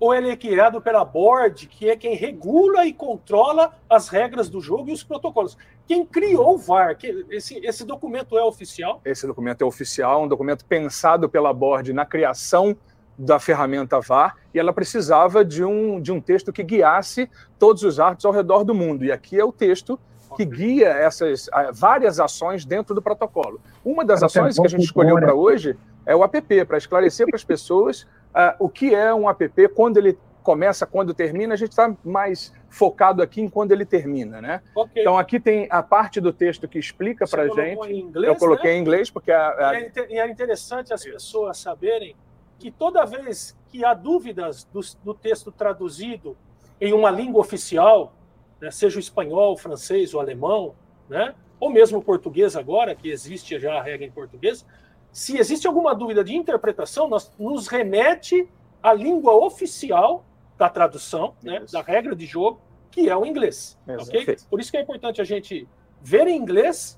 [0.00, 4.60] ou ele é criado pela board, que é quem regula e controla as regras do
[4.60, 5.56] jogo e os protocolos?
[5.92, 6.96] Quem criou o VAR?
[7.28, 9.02] Esse, esse documento é oficial?
[9.04, 12.74] Esse documento é oficial, um documento pensado pela board na criação
[13.18, 17.28] da ferramenta VAR e ela precisava de um, de um texto que guiasse
[17.58, 19.04] todos os árbitros ao redor do mundo.
[19.04, 20.00] E aqui é o texto
[20.34, 23.60] que guia essas várias ações dentro do protocolo.
[23.84, 25.76] Uma das ações que a gente escolheu para hoje
[26.06, 29.98] é o app, para esclarecer para as pessoas uh, o que é um app, quando
[29.98, 34.62] ele começa, quando termina, a gente está mais focado aqui em quando ele termina, né?
[34.74, 35.02] Okay.
[35.02, 37.86] Então aqui tem a parte do texto que explica para a gente.
[37.86, 38.78] Em inglês, Eu coloquei né?
[38.78, 39.80] em inglês porque a, a...
[39.80, 42.16] E é interessante as pessoas saberem
[42.58, 46.36] que toda vez que há dúvidas do, do texto traduzido
[46.80, 48.12] em uma língua oficial,
[48.60, 50.74] né, seja o espanhol, o francês, o alemão,
[51.08, 54.66] né, ou mesmo o português agora, que existe já a regra em português,
[55.12, 58.48] se existe alguma dúvida de interpretação, nós nos remete
[58.82, 60.24] à língua oficial
[60.62, 63.76] da tradução, né, da regra de jogo, que é o inglês.
[63.84, 64.36] Okay?
[64.48, 65.66] Por isso que é importante a gente
[66.00, 66.96] ver em inglês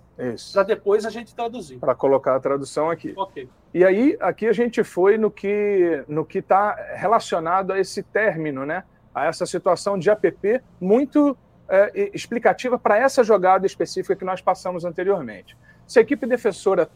[0.53, 1.79] para depois a gente traduzir.
[1.79, 3.15] Para colocar a tradução aqui.
[3.17, 3.49] Okay.
[3.73, 8.67] E aí, aqui a gente foi no que no que está relacionado a esse término,
[8.67, 8.85] né?
[9.15, 14.85] A essa situação de APP muito é, explicativa para essa jogada específica que nós passamos
[14.85, 15.57] anteriormente.
[15.87, 16.89] Se a equipe defensora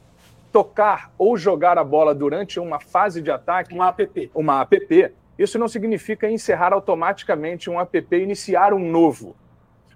[0.53, 5.59] tocar ou jogar a bola durante uma fase de ataque, uma APP, uma APP, isso
[5.59, 9.37] não significa encerrar automaticamente um APP e iniciar um novo.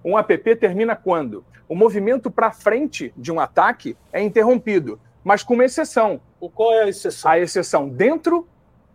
[0.05, 5.55] Um APP termina quando o movimento para frente de um ataque é interrompido, mas com
[5.55, 6.21] uma exceção.
[6.41, 7.31] O qual é a exceção?
[7.31, 8.47] A exceção dentro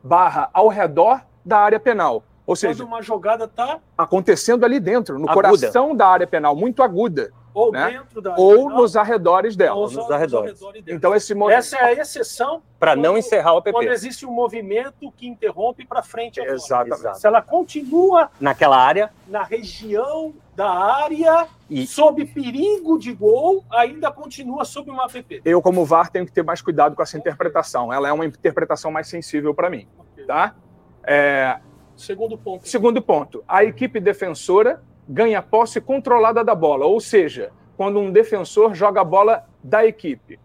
[0.03, 2.23] barra ao redor da área penal.
[2.45, 5.49] Ou seja, Quando uma jogada está acontecendo ali dentro, no aguda.
[5.49, 7.31] coração da área penal, muito aguda.
[7.58, 7.89] Ou né?
[7.91, 9.76] dentro da Ou nos arredores dela.
[9.76, 10.62] Ou nos arredores.
[10.86, 12.62] Então, esse Essa é a exceção.
[12.80, 13.72] Para não encerrar o APP.
[13.72, 16.39] Quando existe um movimento que interrompe para frente.
[16.39, 17.20] Exatamente.
[17.20, 21.88] Se ela continua naquela área, na região da área, e...
[21.88, 25.41] sob perigo de gol, ainda continua sob uma APP.
[25.43, 27.91] Eu, como VAR, tenho que ter mais cuidado com essa interpretação.
[27.91, 29.88] Ela é uma interpretação mais sensível para mim.
[30.13, 30.26] Okay.
[30.26, 30.56] Tá?
[31.04, 31.60] É,
[31.96, 32.67] Segundo ponto.
[32.67, 33.43] Segundo ponto.
[33.48, 39.04] A equipe defensora ganha posse controlada da bola, ou seja, quando um defensor joga a
[39.04, 40.39] bola da equipe.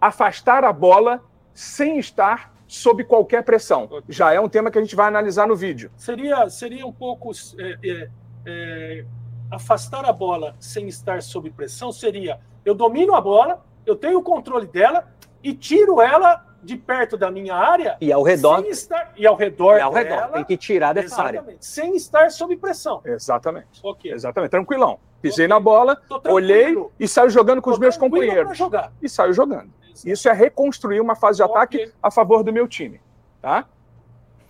[0.00, 3.88] Afastar a bola sem estar sob qualquer pressão.
[4.08, 5.90] Já é um tema que a gente vai analisar no vídeo.
[5.96, 7.30] Seria, seria um pouco.
[7.58, 8.10] É, é,
[8.46, 9.04] é,
[9.50, 14.22] afastar a bola sem estar sob pressão seria: eu domino a bola, eu tenho o
[14.22, 15.08] controle dela
[15.42, 19.78] e tiro ela de perto da minha área e ao redor estar, e ao redor
[19.78, 21.44] e ao redor dela, tem que tirar dessa área.
[21.60, 23.00] Sem estar sob pressão.
[23.04, 24.12] Exatamente okay.
[24.12, 24.50] exatamente.
[24.50, 24.98] Tranquilão.
[25.20, 25.54] Pisei okay.
[25.54, 28.58] na bola olhei e saio jogando com Tô os meus companheiros.
[29.00, 29.70] e saio jogando.
[29.82, 30.08] Exato.
[30.10, 31.56] isso é reconstruir uma fase de okay.
[31.56, 33.00] ataque a favor do meu time
[33.46, 33.64] tá?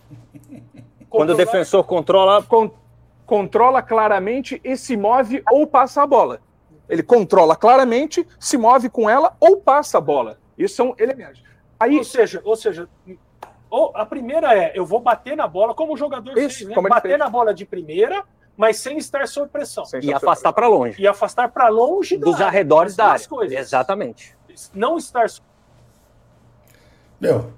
[1.09, 2.71] Quando o defensor controla con
[3.25, 6.39] controla claramente e se move ou passa a bola.
[6.87, 10.39] Ele controla claramente se move com ela ou passa a bola.
[10.57, 11.43] Isso são elementos
[11.79, 12.89] Aí, ou seja, ou seja,
[13.69, 16.89] ou a primeira é, eu vou bater na bola, como o jogador isso, fez, né?
[16.89, 17.19] bater fez.
[17.19, 18.23] na bola de primeira,
[18.55, 19.85] mas sem estar sob pressão.
[19.85, 21.01] Sem e afastar para longe.
[21.01, 23.27] E afastar para longe dos da arredores da área.
[23.27, 23.57] Coisas.
[23.57, 24.35] Exatamente.
[24.73, 25.27] Não estar
[27.19, 27.51] Meu,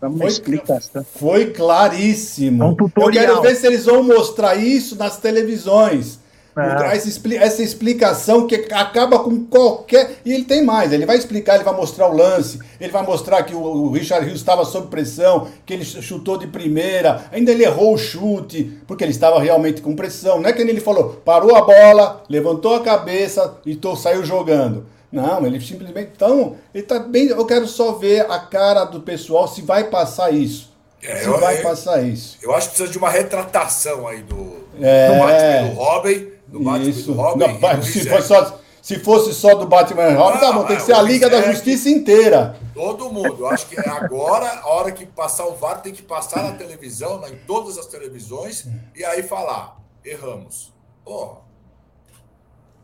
[0.00, 2.62] foi, foi claríssimo.
[2.62, 2.76] É um.
[2.96, 6.20] Eu quero ver se eles vão mostrar isso nas televisões.
[6.56, 6.96] É.
[6.96, 10.20] Essa, expli essa, explicação que acaba com qualquer.
[10.24, 13.42] E ele tem mais, ele vai explicar, ele vai mostrar o lance, ele vai mostrar
[13.42, 17.92] que o, Richard Hughes estava sob pressão, que ele chutou de primeira, ainda ele errou
[17.92, 20.40] o chute, porque ele estava realmente com pressão.
[20.40, 24.86] Não é que ele falou, parou a bola, levantou a cabeça e tô, saiu jogando.
[25.12, 26.10] Não, ele simplesmente.
[26.16, 27.28] Então, ele tá bem.
[27.28, 30.74] Eu quero só ver a cara do pessoal se vai passar isso.
[31.02, 32.38] É, se eu, vai eu, passar isso.
[32.42, 36.35] Eu acho que precisa de uma retratação aí do, é, do Robin.
[36.46, 37.12] Do Batman isso.
[37.12, 37.58] do Robin.
[37.60, 40.82] Não, se, fosse só, se fosse só do Batman e Robin, tá bom, tem que
[40.82, 42.56] ser a Liga da Justiça inteira.
[42.72, 43.36] Todo mundo.
[43.40, 47.22] Eu acho que agora, a hora que passar o VAR, tem que passar na televisão,
[47.26, 50.72] em todas as televisões, e aí falar: erramos.
[51.04, 51.46] Porra.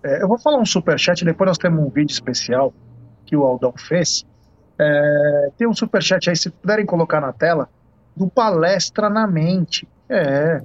[0.04, 2.74] É, eu vou falar um superchat, depois nós temos um vídeo especial
[3.24, 4.26] que o Aldão fez.
[4.78, 7.68] É, tem um superchat aí, se puderem colocar na tela,
[8.16, 9.86] do Palestra na Mente.
[10.08, 10.60] É,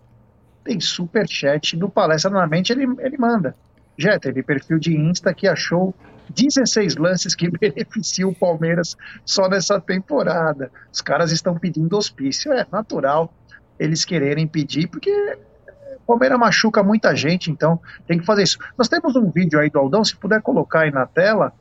[0.67, 3.55] tem superchat do Palestra na Mente, ele, ele manda.
[3.97, 5.95] Já teve perfil de Insta que achou
[6.35, 10.69] 16 lances que beneficiam o Palmeiras só nessa temporada.
[10.91, 12.51] Os caras estão pedindo hospício.
[12.51, 13.33] É natural
[13.79, 15.37] eles quererem pedir, porque
[16.05, 18.57] Palmeiras machuca muita gente, então tem que fazer isso.
[18.77, 21.53] Nós temos um vídeo aí do Aldão, se puder colocar aí na tela,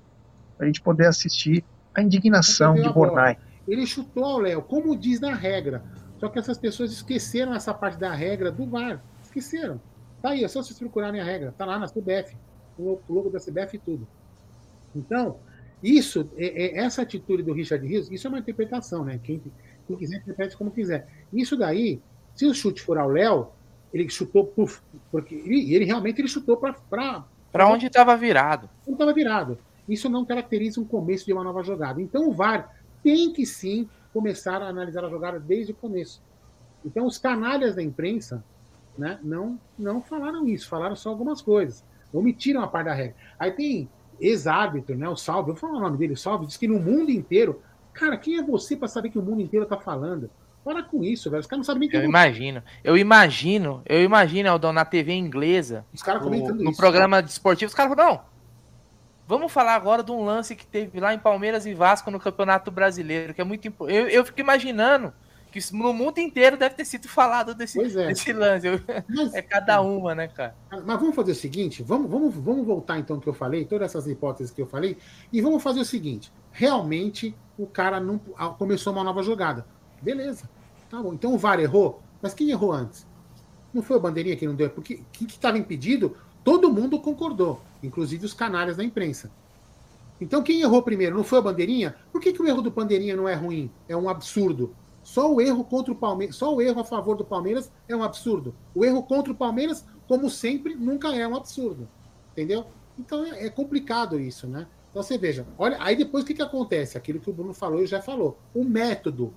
[0.59, 1.65] a gente poder assistir
[1.95, 3.37] a indignação de Bornai.
[3.69, 5.83] Ele chutou, Léo, como diz na regra.
[6.19, 9.03] Só que essas pessoas esqueceram essa parte da regra do VAR.
[9.23, 9.81] Esqueceram.
[10.23, 11.55] Tá aí, é só vocês procurarem a regra.
[11.57, 12.37] Tá lá na CBF.
[12.79, 14.09] O logo da CBF e tudo.
[14.95, 15.39] Então,
[15.83, 19.21] isso, é, é, essa atitude do Richard Rios, isso é uma interpretação, né?
[19.23, 19.43] Quem,
[19.87, 21.07] quem quiser interprete como quiser.
[21.33, 22.01] Isso daí,
[22.35, 23.49] se o chute for ao Léo,
[23.93, 26.75] ele chutou, puf, porque ele, ele realmente ele chutou para
[27.53, 28.69] para onde estava virado.
[28.87, 29.59] Onde estava virado.
[29.89, 32.03] Isso não caracteriza um começo de uma nova jogada.
[32.03, 36.23] Então o VAR tem que sim começar a analisar a jogada desde o começo.
[36.83, 38.43] Então os canalhas da imprensa,
[38.97, 43.15] né, não não falaram isso, falaram só algumas coisas, omitiram a parte da regra.
[43.39, 46.57] Aí tem ex-árbitro, né, o Salve, eu vou falar o nome dele, o Salve, diz
[46.57, 47.61] que no mundo inteiro,
[47.93, 50.31] cara, quem é você para saber que o mundo inteiro está falando?
[50.65, 51.43] Para com isso, velho.
[51.43, 52.63] Os caras não sabem nem que eu imagino.
[52.83, 55.85] Eu imagino, eu imagino, Aldão, na TV inglesa.
[55.93, 56.71] Os caras comentando no, isso.
[56.71, 58.36] No programa de esportivo, os caras falam, não.
[59.29, 62.71] Vamos falar agora de um lance que teve lá em Palmeiras e Vasco no Campeonato
[62.71, 63.99] Brasileiro, que é muito importante.
[63.99, 65.13] Eu, eu fico imaginando
[65.51, 68.09] que no mundo inteiro deve ter sido falado desse, é.
[68.09, 68.69] desse lance.
[69.09, 70.55] Mas, é cada uma, né, cara?
[70.71, 74.07] Mas vamos fazer o seguinte: vamos, vamos, vamos voltar então que eu falei, todas essas
[74.07, 74.97] hipóteses que eu falei,
[75.33, 78.19] e vamos fazer o seguinte: realmente o cara não
[78.59, 79.67] começou uma nova jogada.
[80.01, 80.49] Beleza.
[80.89, 81.13] Tá bom.
[81.13, 83.07] Então o VAR errou, mas quem errou antes?
[83.73, 84.71] Não foi o Bandeirinha que não deu?
[84.71, 89.33] Porque quem estava impedido, todo mundo concordou, inclusive os canalhas da imprensa.
[90.21, 91.17] Então quem errou primeiro?
[91.17, 91.97] Não foi o Bandeirinha?
[92.13, 93.69] Por que, que o erro do Bandeirinha não é ruim?
[93.89, 94.73] É um absurdo.
[95.03, 98.03] Só o erro contra o Palmeiras, só o erro a favor do Palmeiras é um
[98.05, 98.55] absurdo.
[98.77, 101.89] O erro contra o Palmeiras, como sempre, nunca é um absurdo.
[102.31, 102.67] Entendeu?
[102.97, 104.69] Então é, é complicado isso, né?
[104.91, 106.97] Então você veja, olha, aí depois o que, que acontece?
[106.97, 108.39] Aquilo que o Bruno falou e já falou.
[108.55, 109.35] O método.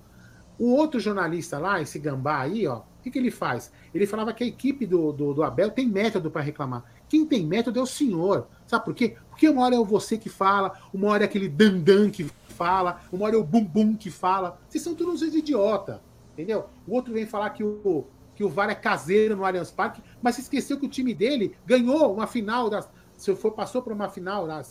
[0.56, 3.72] O outro jornalista lá, esse gambá aí, ó, o que, que ele faz?
[3.94, 6.84] Ele falava que a equipe do, do, do Abel tem método para reclamar.
[7.10, 8.46] Quem tem método é o senhor.
[8.68, 9.16] Sabe por quê?
[9.28, 13.26] Porque uma hora é você que fala, uma hora é aquele dandan que fala, uma
[13.26, 14.60] hora é o bumbum que fala.
[14.68, 16.00] Vocês são todos uns idiota,
[16.32, 16.66] entendeu?
[16.86, 20.36] O outro vem falar que o, que o VAR é caseiro no Allianz Parque, mas
[20.36, 24.08] se esqueceu que o time dele ganhou uma final, da, se for, passou por uma
[24.08, 24.62] final, na,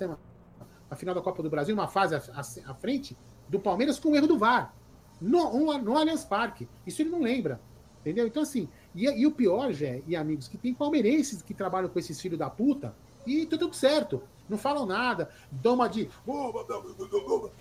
[0.89, 3.17] a final da Copa do Brasil, uma fase à, à, à frente
[3.49, 4.73] do Palmeiras com o erro do VAR
[5.19, 6.69] no, no Allianz Parque.
[6.87, 7.59] Isso ele não lembra.
[7.99, 8.25] Entendeu?
[8.25, 11.99] Então, assim, e, e o pior, Jé, e amigos, que tem palmeirenses que trabalham com
[11.99, 12.93] esses filhos da puta
[13.25, 14.21] e tá tudo certo.
[14.49, 16.09] Não falam nada, dão uma de.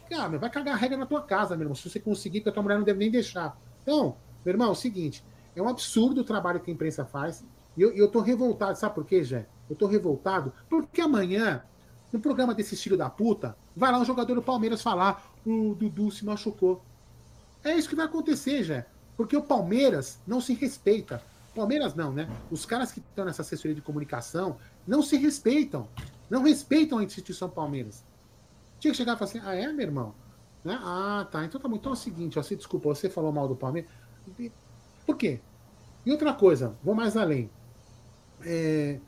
[0.09, 1.75] Cara, vai cagar a regra na tua casa, meu irmão.
[1.75, 3.61] Se você conseguir, que a tua mulher não deve nem deixar.
[3.83, 5.23] Então, meu irmão, é o seguinte:
[5.55, 7.45] é um absurdo o trabalho que a imprensa faz.
[7.77, 9.47] E eu, eu tô revoltado, sabe por quê, Jé?
[9.69, 11.63] Eu tô revoltado porque amanhã,
[12.11, 16.11] no programa desse estilo da puta, vai lá um jogador do Palmeiras falar: o Dudu
[16.11, 16.83] se machucou.
[17.63, 18.87] É isso que vai acontecer, já.
[19.19, 21.21] Porque o Palmeiras não se respeita.
[21.53, 22.31] Palmeiras não, né?
[22.53, 24.57] Os caras que estão nessa assessoria de comunicação
[24.87, 25.89] não se respeitam.
[26.31, 28.05] Não respeitam a instituição Palmeiras.
[28.79, 30.15] Tinha que chegar e falar assim: ah, é, meu irmão?
[30.65, 30.79] Né?
[30.81, 31.45] Ah, tá.
[31.45, 31.75] Então tá bom.
[31.75, 33.91] Então é o seguinte: ó, você desculpa, você falou mal do Palmeiras.
[35.05, 35.41] Por quê?
[36.07, 37.51] E outra coisa, vou mais além.
[38.45, 39.01] É,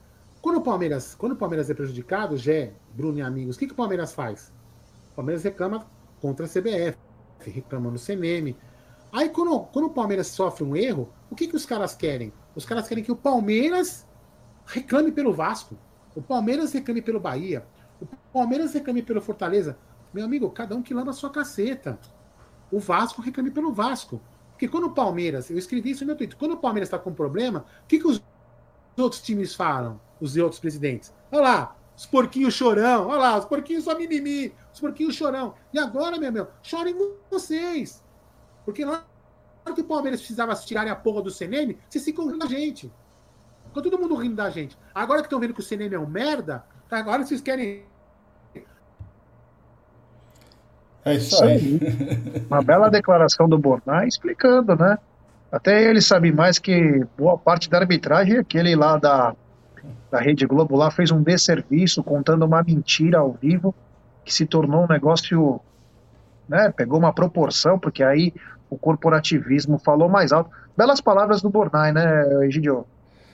[0.42, 3.72] quando, o Palmeiras, quando o Palmeiras é prejudicado, Gé, Bruno e amigos, o que, que
[3.72, 4.52] o Palmeiras faz?
[5.12, 5.86] O Palmeiras reclama
[6.20, 6.98] contra a CBF
[7.48, 8.56] reclamando do CNM.
[9.12, 12.32] Aí quando, quando o Palmeiras sofre um erro, o que, que os caras querem?
[12.54, 14.06] Os caras querem que o Palmeiras
[14.66, 15.76] reclame pelo Vasco.
[16.14, 17.66] O Palmeiras reclame pelo Bahia.
[18.00, 19.78] O Palmeiras reclame pelo Fortaleza.
[20.12, 21.98] Meu amigo, cada um que lama a sua caceta.
[22.70, 24.20] O Vasco reclame pelo Vasco.
[24.50, 27.12] Porque quando o Palmeiras, eu escrevi isso no meu Twitter, quando o Palmeiras está com
[27.12, 28.22] problema, o que, que os
[28.96, 30.00] outros times falam?
[30.20, 31.12] os outros presidentes.
[31.32, 35.54] Olha lá, os porquinhos chorão, olha lá, os porquinhos só mimimi, os porquinhos chorão.
[35.72, 36.94] E agora, meu meu, chorem
[37.30, 38.04] vocês.
[38.64, 39.02] Porque na
[39.64, 42.92] hora que o Palmeiras precisava tirarem a porra do CNM, vocês ficam rindo da gente.
[43.66, 44.76] Ficou todo mundo rindo da gente.
[44.94, 47.84] Agora que estão vendo que o CNM é um merda, tá, agora vocês querem.
[51.04, 51.80] É isso aí.
[52.48, 54.98] Uma bela declaração do Bornai explicando, né?
[55.50, 59.34] Até ele sabe mais que boa parte da arbitragem é aquele lá da,
[60.10, 63.74] da Rede Globo lá fez um desserviço contando uma mentira ao vivo
[64.24, 65.60] que se tornou um negócio,
[66.50, 66.74] né?
[66.76, 68.34] Pegou uma proporção, porque aí
[68.68, 70.50] o corporativismo falou mais alto.
[70.76, 72.84] Belas palavras do Bornai, né, Egidio?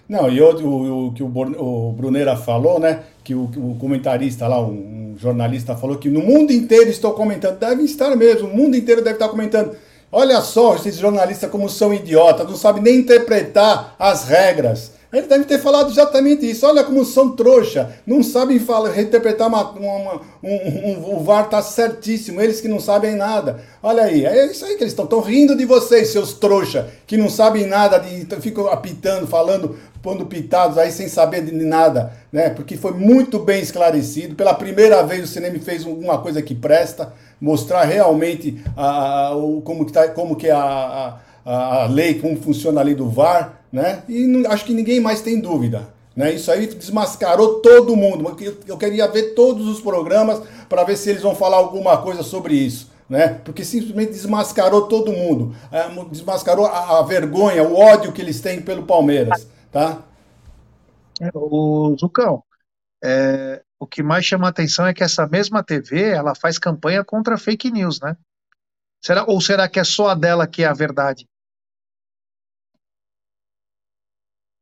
[0.08, 3.00] Não, e o, o, que o, o Bruneira falou, né?
[3.24, 7.58] Que o, o comentarista lá, um, um, jornalista falou que no mundo inteiro estou comentando,
[7.58, 9.74] deve estar mesmo, o mundo inteiro deve estar comentando.
[10.10, 14.92] Olha só, esses jornalistas como são idiotas, não sabem nem interpretar as regras.
[15.12, 16.66] Ele deve ter falado exatamente isso.
[16.66, 20.56] Olha como são trouxa, não sabem falar, reinterpretar uma, uma, um,
[20.90, 23.60] um, o VAR tá certíssimo, eles que não sabem nada.
[23.82, 25.04] Olha aí, é isso aí que eles estão.
[25.04, 29.76] Estão rindo de vocês, seus trouxa, que não sabem nada, de, ficam apitando, falando
[30.06, 32.50] pondo pitados aí sem saber de nada, né?
[32.50, 34.36] Porque foi muito bem esclarecido.
[34.36, 39.30] Pela primeira vez o cinema fez uma coisa que presta, mostrar realmente a, a,
[39.64, 43.08] como que tá, como que é a, a, a lei, como funciona a lei do
[43.08, 44.02] VAR, né?
[44.08, 45.88] E não, acho que ninguém mais tem dúvida.
[46.14, 46.32] Né?
[46.32, 48.36] Isso aí desmascarou todo mundo.
[48.66, 52.54] Eu queria ver todos os programas para ver se eles vão falar alguma coisa sobre
[52.54, 52.90] isso.
[53.08, 53.38] Né?
[53.44, 55.54] Porque simplesmente desmascarou todo mundo.
[55.70, 60.02] É, desmascarou a, a vergonha, o ódio que eles têm pelo Palmeiras tá?
[61.20, 62.42] É, o Zucão,
[63.04, 67.38] é, o que mais chama atenção é que essa mesma TV, ela faz campanha contra
[67.38, 68.16] fake news, né?
[69.02, 71.28] Será, ou será que é só a dela que é a verdade?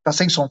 [0.02, 0.50] Tá sem som.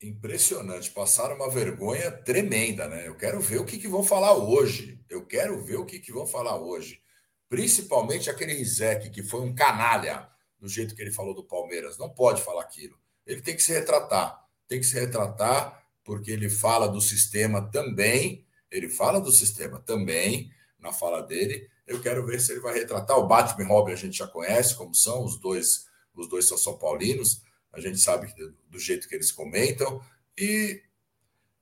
[0.00, 3.08] Impressionante, passaram uma vergonha tremenda, né?
[3.08, 5.02] Eu quero ver o que, que vão falar hoje.
[5.08, 7.02] Eu quero ver o que, que vão falar hoje.
[7.48, 11.96] Principalmente aquele Rizek, que foi um canalha do jeito que ele falou do Palmeiras.
[11.96, 12.98] Não pode falar aquilo.
[13.26, 14.43] Ele tem que se retratar.
[14.68, 18.46] Tem que se retratar porque ele fala do sistema também.
[18.70, 21.68] Ele fala do sistema também na fala dele.
[21.86, 23.18] Eu quero ver se ele vai retratar.
[23.18, 26.58] O Batman e Robin a gente já conhece como são, os dois, os dois são
[26.58, 27.42] São Paulinos.
[27.72, 28.32] A gente sabe
[28.68, 30.00] do jeito que eles comentam.
[30.38, 30.82] E,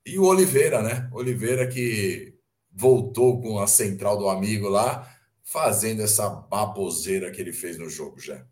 [0.04, 1.08] e o Oliveira, né?
[1.12, 2.34] Oliveira que
[2.70, 8.18] voltou com a central do amigo lá, fazendo essa baboseira que ele fez no jogo
[8.18, 8.46] já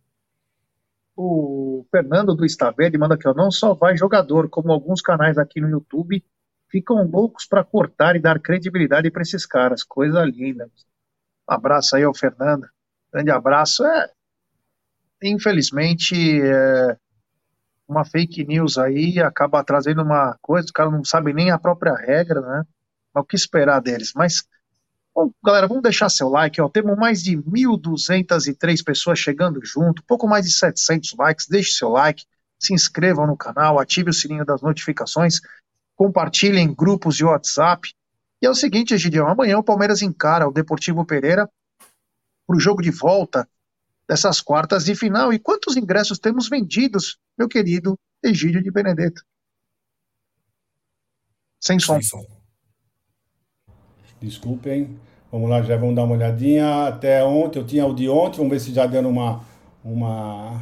[1.23, 5.61] o Fernando do Estaverde manda aqui, ó, não só vai jogador, como alguns canais aqui
[5.61, 6.25] no YouTube
[6.71, 9.83] ficam loucos para cortar e dar credibilidade para esses caras.
[9.83, 10.71] Coisa linda.
[11.49, 12.67] Um abraço aí ao Fernando.
[13.13, 13.85] Grande abraço.
[13.85, 14.11] É,
[15.23, 16.97] infelizmente, é,
[17.87, 21.95] uma fake news aí acaba trazendo uma coisa, os caras não sabem nem a própria
[21.95, 22.65] regra, né?
[23.13, 24.13] Mas o que esperar deles?
[24.15, 24.45] Mas
[25.21, 26.69] Bom, galera, vamos deixar seu like, ó.
[26.71, 31.47] Temos mais de 1.203 pessoas chegando junto, pouco mais de 700 likes.
[31.47, 32.25] Deixe seu like,
[32.59, 35.41] se inscrevam no canal, ative o sininho das notificações,
[35.95, 37.93] compartilhem em grupos de WhatsApp.
[38.41, 41.47] E é o seguinte, Egidião, amanhã o Palmeiras encara o Deportivo Pereira
[42.47, 43.47] para o jogo de volta
[44.09, 45.35] dessas quartas de final.
[45.35, 47.95] E quantos ingressos temos vendidos, meu querido
[48.25, 49.23] Egídio de Benedetto?
[51.61, 52.01] Sem som.
[52.01, 52.41] Sem som.
[54.19, 54.99] Desculpem.
[55.31, 56.89] Vamos lá, já vamos dar uma olhadinha.
[56.89, 59.41] Até ontem, eu tinha o de ontem, vamos ver se já dando uma,
[59.85, 60.61] uma,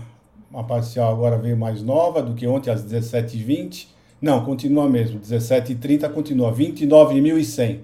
[0.51, 3.89] uma parcial agora veio mais nova do que ontem, às 17h20.
[4.21, 7.81] Não, continua mesmo, 17h30 continua, 29.100.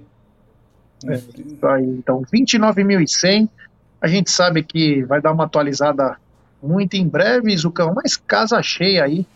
[1.07, 1.21] É,
[1.81, 3.49] então, 29.100.
[4.01, 6.17] A gente sabe que vai dar uma atualizada
[6.63, 9.27] muito em breve, Zucão, mas casa cheia aí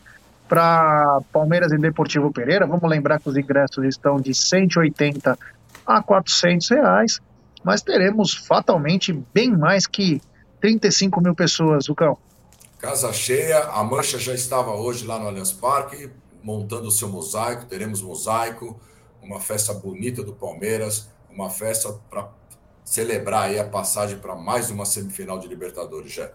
[0.48, 2.66] para Palmeiras e Deportivo Pereira.
[2.66, 5.38] Vamos lembrar que os ingressos estão de 180
[5.86, 7.20] a 400 reais,
[7.64, 10.20] mas teremos fatalmente bem mais que
[10.60, 12.16] 35 mil pessoas, Lucão.
[12.78, 16.10] Casa cheia, a Mancha já estava hoje lá no Allianz Parque,
[16.42, 18.80] montando o seu mosaico, teremos mosaico,
[19.22, 22.28] uma festa bonita do Palmeiras, uma festa para
[22.84, 26.30] celebrar a passagem para mais uma semifinal de Libertadores, já.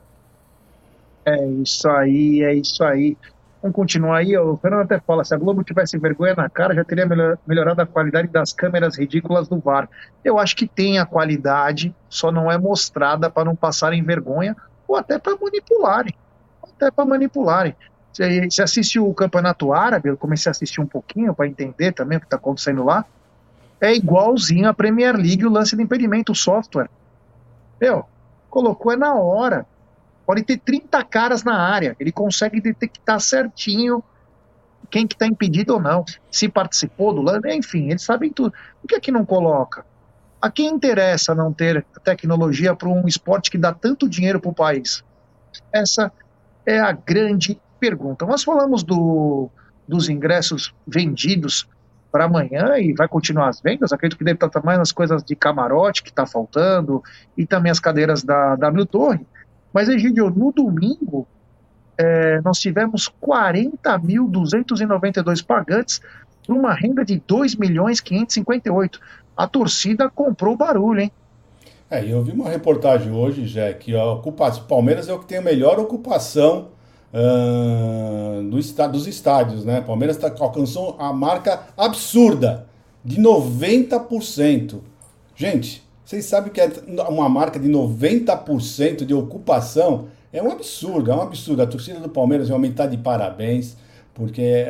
[1.26, 3.18] É isso aí, é isso aí.
[3.64, 4.38] Vamos continuar aí.
[4.38, 7.08] O Fernando até fala: se a Globo tivesse vergonha na cara, já teria
[7.48, 9.90] melhorado a qualidade das câmeras ridículas do VAR.
[10.22, 14.54] Eu acho que tem a qualidade, só não é mostrada para não passarem vergonha
[14.86, 16.14] ou até para manipularem.
[16.62, 17.74] Até para manipularem.
[18.12, 22.22] Você assistiu o Campeonato Árabe, eu comecei a assistir um pouquinho para entender também o
[22.22, 23.06] que está acontecendo lá.
[23.80, 26.90] É igualzinho a Premier League o lance de impedimento, o software.
[27.80, 28.06] Meu,
[28.50, 29.66] colocou é na hora.
[30.26, 34.04] Pode ter 30 caras na área, ele consegue detectar certinho
[34.94, 38.54] quem que está impedido ou não, se participou do lance, enfim, eles sabem tudo.
[38.80, 39.84] Por que, é que não coloca?
[40.40, 44.54] A quem interessa não ter tecnologia para um esporte que dá tanto dinheiro para o
[44.54, 45.04] país?
[45.72, 46.12] Essa
[46.64, 48.24] é a grande pergunta.
[48.28, 49.50] Nós falamos do,
[49.88, 51.68] dos ingressos vendidos
[52.12, 53.92] para amanhã e vai continuar as vendas.
[53.92, 57.02] Acredito que deve estar também nas coisas de camarote que está faltando
[57.36, 59.26] e também as cadeiras da W Torre.
[59.74, 61.28] Mas, Egidio, no domingo
[61.98, 66.02] é, nós tivemos 40.292 pagantes
[66.48, 69.00] uma renda de 2 milhões 558.
[69.36, 71.12] A torcida comprou barulho, hein?
[71.90, 75.38] É, eu vi uma reportagem hoje, já que a ocupação, Palmeiras é o que tem
[75.38, 76.70] a melhor ocupação
[77.14, 78.60] uh, do
[78.90, 79.82] dos estádios, né?
[79.82, 82.68] Palmeiras tá, alcançou a marca absurda
[83.06, 84.80] de 90%.
[85.36, 86.70] Gente, vocês sabem que é
[87.08, 91.62] uma marca de 90% de ocupação é um absurdo, é um absurdo.
[91.62, 93.78] A torcida do Palmeiras realmente está de parabéns,
[94.16, 94.66] porque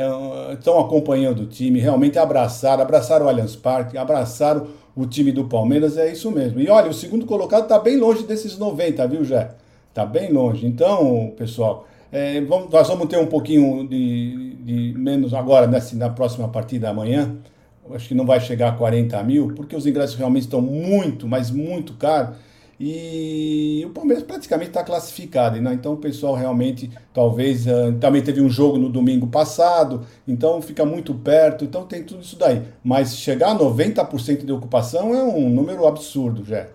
[0.52, 5.98] estão acompanhando o time, realmente abraçaram, abraçaram o Allianz Parque, abraçaram o time do Palmeiras,
[5.98, 6.60] é isso mesmo.
[6.60, 9.52] E olha, o segundo colocado está bem longe desses 90, viu, Jé?
[9.90, 10.68] Está bem longe.
[10.68, 16.10] Então, pessoal, é, vamos, nós vamos ter um pouquinho de, de menos agora, nessa, na
[16.10, 17.36] próxima partida amanhã.
[17.92, 21.52] Acho que não vai chegar a 40 mil, porque os ingressos realmente estão muito, mas
[21.52, 22.36] muito caros.
[22.80, 25.74] E o Palmeiras praticamente está classificado, né?
[25.74, 30.84] então o pessoal realmente, talvez, uh, também teve um jogo no domingo passado, então fica
[30.84, 32.64] muito perto, então tem tudo isso daí.
[32.84, 36.68] Mas chegar a 90% de ocupação é um número absurdo, já.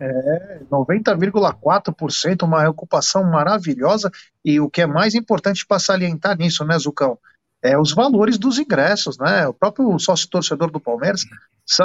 [0.00, 4.10] É, 90,4%, uma ocupação maravilhosa,
[4.44, 7.18] e o que é mais importante para salientar nisso, né, Zucão?
[7.62, 9.48] É os valores dos ingressos, né?
[9.48, 11.22] O próprio sócio torcedor do Palmeiras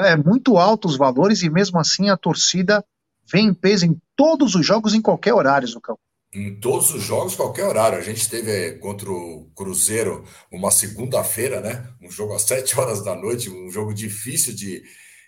[0.04, 2.84] é muito alto os valores e mesmo assim a torcida
[3.32, 5.98] vem em peso em todos os jogos, em qualquer horário, Zucão.
[6.34, 7.98] Em todos os jogos, qualquer horário.
[7.98, 11.88] A gente teve eh, contra o Cruzeiro uma segunda-feira, né?
[12.02, 14.84] Um jogo às sete horas da noite, um jogo difícil de,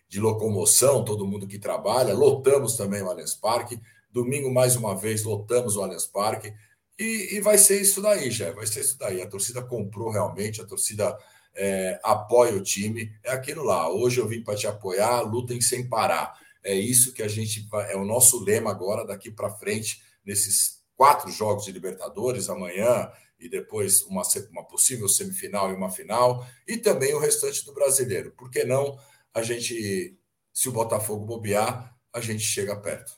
[0.09, 2.13] de locomoção, todo mundo que trabalha.
[2.13, 3.79] Lotamos também o Allianz Parque.
[4.11, 6.51] Domingo, mais uma vez, lotamos o Allianz Parque.
[6.97, 8.51] E, e vai ser isso daí, já.
[8.51, 9.21] Vai ser isso daí.
[9.21, 11.17] A torcida comprou realmente, a torcida
[11.55, 13.11] é, apoia o time.
[13.23, 13.89] É aquilo lá.
[13.89, 16.33] Hoje eu vim para te apoiar, lutem sem parar.
[16.63, 21.29] É isso que a gente é o nosso lema agora daqui para frente nesses quatro
[21.31, 27.13] jogos de Libertadores amanhã e depois uma, uma possível semifinal e uma final e também
[27.13, 28.31] o restante do Brasileiro.
[28.31, 28.97] Por que não
[29.33, 30.17] a gente,
[30.53, 33.11] se o Botafogo bobear, a gente chega perto?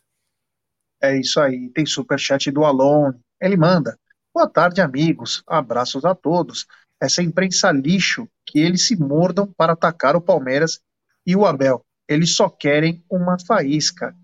[1.02, 1.70] É isso aí.
[1.70, 3.14] Tem super chat do Alon.
[3.42, 3.98] Ele manda.
[4.34, 5.44] Boa tarde, amigos.
[5.48, 6.66] Abraços a todos.
[7.02, 10.80] Essa imprensa lixo que eles se mordam para atacar o Palmeiras
[11.26, 11.84] e o Abel.
[12.08, 14.16] Eles só querem uma faísca.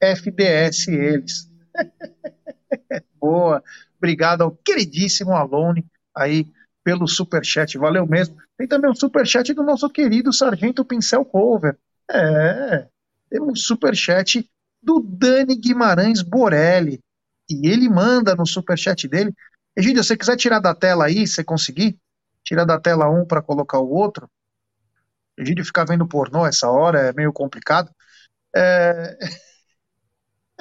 [0.00, 1.50] FDS eles.
[3.20, 3.62] Boa.
[3.98, 6.46] Obrigado ao queridíssimo Alone aí
[6.82, 7.76] pelo superchat.
[7.78, 8.36] Valeu mesmo.
[8.56, 11.76] Tem também o superchat do nosso querido Sargento Pincel Cover.
[12.10, 12.86] É.
[13.28, 14.48] Temos superchat
[14.82, 17.00] do Dani Guimarães Borelli.
[17.52, 19.34] E ele manda no superchat dele.
[19.76, 21.98] Egídio, se você quiser tirar da tela aí, você conseguir,
[22.44, 24.28] tira da tela um para colocar o outro.
[25.36, 27.90] Egídio ficar vendo pornô essa hora é meio complicado.
[28.54, 29.16] É...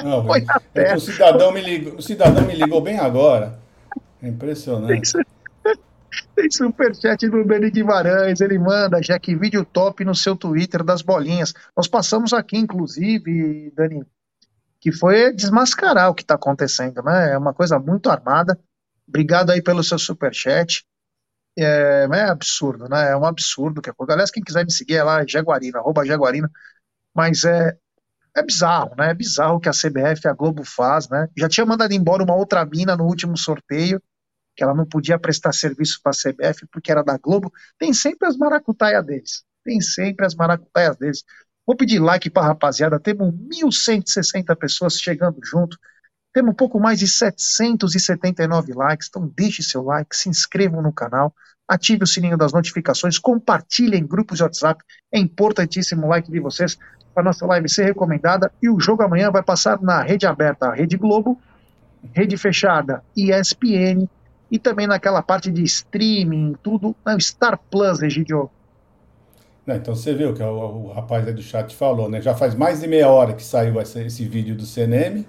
[0.01, 0.25] Não,
[0.75, 3.59] é o, cidadão me ligou, o cidadão me ligou bem agora.
[4.21, 5.13] É impressionante.
[6.35, 11.01] Tem superchat do Beni Guimarães, ele manda, já que vídeo top no seu Twitter das
[11.01, 11.53] bolinhas.
[11.75, 14.05] Nós passamos aqui, inclusive, Dani,
[14.81, 17.33] que foi desmascarar o que está acontecendo, né?
[17.33, 18.59] É uma coisa muito armada.
[19.07, 20.83] Obrigado aí pelo seu superchat
[21.57, 23.11] é, é absurdo, né?
[23.11, 23.91] É um absurdo que.
[24.09, 26.49] Aliás, quem quiser me seguir é lá, Jaguarina, arroba Jaguarina.
[27.13, 27.77] Mas é,
[28.35, 29.11] é bizarro, né?
[29.11, 31.27] É bizarro o que a CBF a Globo faz, né?
[31.37, 34.01] Já tinha mandado embora uma outra mina no último sorteio,
[34.55, 37.51] que ela não podia prestar serviço para a CBF porque era da Globo.
[37.77, 39.43] Tem sempre as maracutaias deles.
[39.63, 41.23] Tem sempre as maracutaias deles.
[41.71, 42.99] Vou pedir like para rapaziada.
[42.99, 45.77] Temos 1.160 pessoas chegando junto.
[46.33, 51.33] Temos um pouco mais de 779 likes, então deixe seu like, se inscrevam no canal,
[51.65, 56.41] ative o sininho das notificações, compartilhem em grupos de WhatsApp, é importantíssimo o like de
[56.41, 56.77] vocês
[57.13, 60.97] para nossa live ser recomendada e o jogo amanhã vai passar na rede aberta, Rede
[60.97, 61.39] Globo,
[62.11, 64.09] rede fechada, ESPN
[64.51, 68.51] e também naquela parte de streaming, tudo, na Star Plus, Egidio.
[69.75, 72.21] Então você viu que o, o rapaz aí do chat falou, né?
[72.21, 75.25] Já faz mais de meia hora que saiu esse, esse vídeo do CNM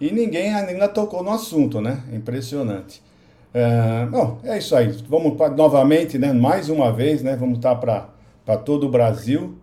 [0.00, 2.02] e ninguém ainda tocou no assunto, né?
[2.12, 3.02] Impressionante.
[3.52, 4.88] É, bom, é isso aí.
[5.08, 6.32] Vamos pra, novamente, né?
[6.32, 7.34] Mais uma vez, né?
[7.36, 9.56] Vamos estar para todo o Brasil.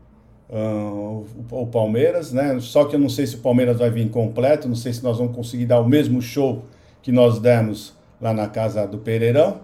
[0.49, 2.57] Uh, o, o, Palmeiras, né?
[2.59, 5.17] Só que eu não sei se o Palmeiras vai vir completo, não sei se nós
[5.17, 6.65] vamos conseguir dar o mesmo show
[7.01, 9.61] que nós demos lá na casa do Pereirão.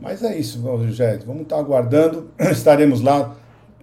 [0.00, 1.18] Mas é isso, José.
[1.26, 2.30] Vamos estar aguardando.
[2.52, 3.34] Estaremos lá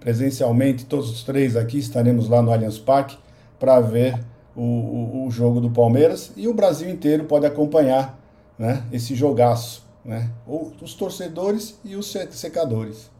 [0.04, 3.16] presencialmente, todos os três aqui, estaremos lá no Allianz Parque
[3.58, 4.20] para ver
[4.54, 8.20] o, o, o, jogo do Palmeiras e o Brasil inteiro pode acompanhar
[8.58, 9.82] né, esse jogaço.
[10.04, 10.30] Né?
[10.46, 13.10] Os torcedores e os secadores.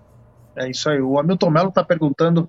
[0.54, 1.00] É isso aí.
[1.00, 2.46] O Hamilton Melo está perguntando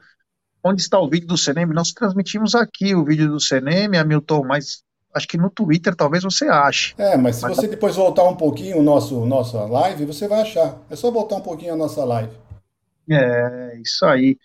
[0.62, 1.74] onde está o vídeo do CNM.
[1.74, 4.84] Nós transmitimos aqui o vídeo do CNM, Hamilton, mas
[5.14, 6.94] acho que no Twitter talvez você ache.
[6.98, 10.42] É, mas se mas você depois voltar um pouquinho o nosso nossa live, você vai
[10.42, 10.78] achar.
[10.90, 12.34] É só voltar um pouquinho a nossa live.
[13.10, 14.38] É, isso aí.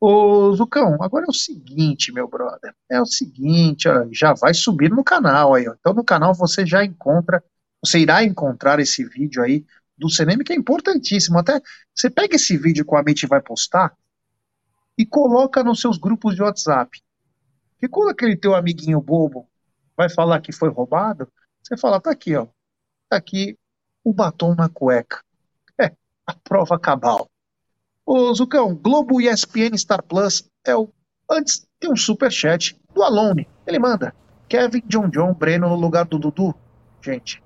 [0.00, 2.74] Ô, Zucão, agora é o seguinte, meu brother.
[2.90, 5.74] É o seguinte, ó, já vai subir no canal aí, ó.
[5.78, 7.42] Então no canal você já encontra,
[7.82, 9.64] você irá encontrar esse vídeo aí
[9.96, 11.38] do cinema que é importantíssimo.
[11.38, 11.60] Até
[11.94, 13.96] você pega esse vídeo que o Amit vai postar
[14.98, 17.02] e coloca nos seus grupos de WhatsApp.
[17.72, 19.48] Porque quando aquele teu amiguinho bobo
[19.96, 21.28] vai falar que foi roubado,
[21.62, 22.46] você fala, tá aqui, ó.
[23.08, 23.58] Tá aqui
[24.04, 25.22] o batom na cueca.
[25.80, 25.92] É,
[26.26, 27.30] a prova cabal.
[28.06, 30.90] Ô, Zucão, Globo ESPN Star Plus é o.
[31.30, 33.48] Antes tem um superchat do Alone.
[33.66, 34.14] Ele manda.
[34.46, 36.54] Kevin John John Breno no lugar do Dudu.
[37.00, 37.42] Gente.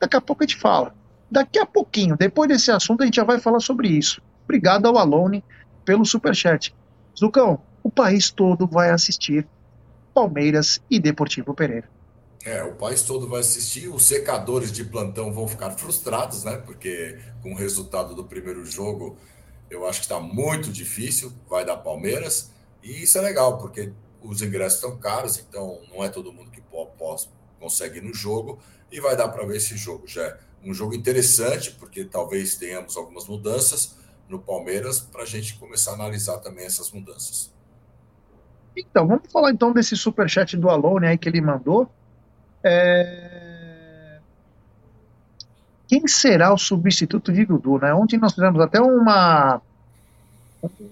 [0.00, 0.94] Daqui a pouco a gente fala.
[1.30, 4.22] Daqui a pouquinho, depois desse assunto, a gente já vai falar sobre isso.
[4.44, 5.44] Obrigado ao Alone
[5.84, 6.74] pelo superchat.
[7.18, 9.46] Zucão, o país todo vai assistir
[10.14, 11.88] Palmeiras e Deportivo Pereira.
[12.44, 16.56] É, o país todo vai assistir, os secadores de plantão vão ficar frustrados, né?
[16.56, 19.16] Porque com o resultado do primeiro jogo,
[19.68, 22.50] eu acho que está muito difícil, vai dar Palmeiras,
[22.82, 26.60] e isso é legal, porque os ingressos estão caros, então não é todo mundo que
[26.60, 27.28] pode,
[27.58, 28.58] consegue ir no jogo,
[28.90, 30.06] e vai dar para ver esse jogo.
[30.06, 33.96] Já é um jogo interessante, porque talvez tenhamos algumas mudanças
[34.28, 37.52] no Palmeiras, para a gente começar a analisar também essas mudanças.
[38.76, 41.90] Então, vamos falar então desse superchat do Alone aí que ele mandou.
[42.62, 44.18] É...
[45.86, 47.94] Quem será o substituto de Dudu, né?
[47.94, 49.60] Ontem nós fizemos até uma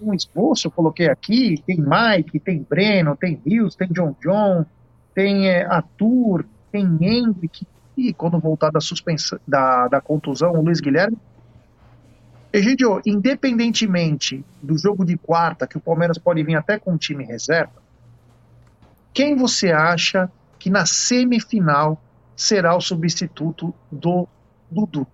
[0.01, 4.65] um esboço, eu coloquei aqui, tem Mike, tem Breno, tem Rios, tem John John,
[5.13, 10.79] tem é, Arthur, tem Hendrick, e quando voltar da suspensão, da, da contusão, o Luiz
[10.79, 11.17] Guilherme.
[12.53, 17.25] Egidio, independentemente do jogo de quarta, que o Palmeiras pode vir até com um time
[17.25, 17.81] reserva,
[19.13, 22.01] quem você acha que na semifinal
[22.35, 24.27] será o substituto do
[24.69, 25.07] Dudu.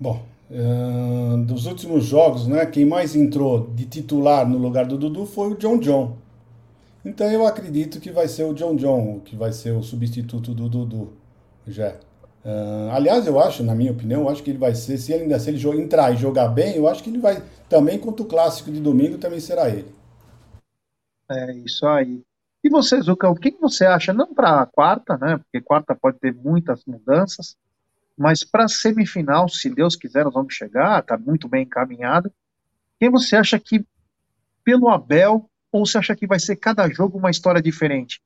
[0.00, 5.24] Bom, uh, dos últimos jogos, né, quem mais entrou de titular no lugar do Dudu
[5.24, 6.16] foi o John John.
[7.04, 10.68] Então eu acredito que vai ser o John John que vai ser o substituto do
[10.68, 11.12] Dudu.
[11.66, 11.94] Já.
[12.44, 15.24] Uh, aliás, eu acho, na minha opinião, eu acho que ele vai ser, se ele
[15.24, 18.28] ainda se ele entrar e jogar bem, eu acho que ele vai também contra o
[18.28, 19.86] clássico de domingo também será ele.
[21.30, 22.20] É isso aí.
[22.64, 25.38] E você, Zucca, o que você acha, não para a quarta, né?
[25.38, 27.56] Porque quarta pode ter muitas mudanças,
[28.16, 32.32] mas para a semifinal, se Deus quiser, nós vamos chegar, está muito bem encaminhado.
[33.00, 33.84] Quem você acha que,
[34.62, 38.22] pelo Abel, ou você acha que vai ser cada jogo uma história diferente?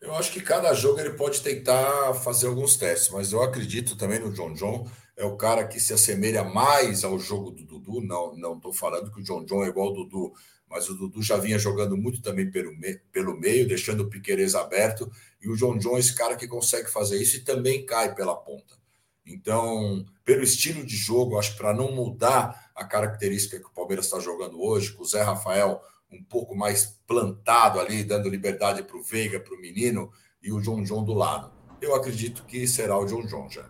[0.00, 4.20] Eu acho que cada jogo ele pode tentar fazer alguns testes, mas eu acredito também
[4.20, 4.88] no John John.
[5.16, 8.00] É o cara que se assemelha mais ao jogo do Dudu.
[8.02, 10.32] Não, não estou falando que o John John é igual ao Dudu
[10.68, 14.54] mas o Dudu já vinha jogando muito também pelo, me, pelo meio, deixando o Piqueires
[14.54, 15.10] aberto,
[15.40, 18.34] e o John John é esse cara que consegue fazer isso e também cai pela
[18.34, 18.76] ponta.
[19.24, 24.06] Então, pelo estilo de jogo, acho que para não mudar a característica que o Palmeiras
[24.06, 28.96] está jogando hoje, com o Zé Rafael um pouco mais plantado ali, dando liberdade para
[28.96, 30.10] o Veiga, para o menino,
[30.42, 31.50] e o John John do lado.
[31.80, 33.68] Eu acredito que será o John John já.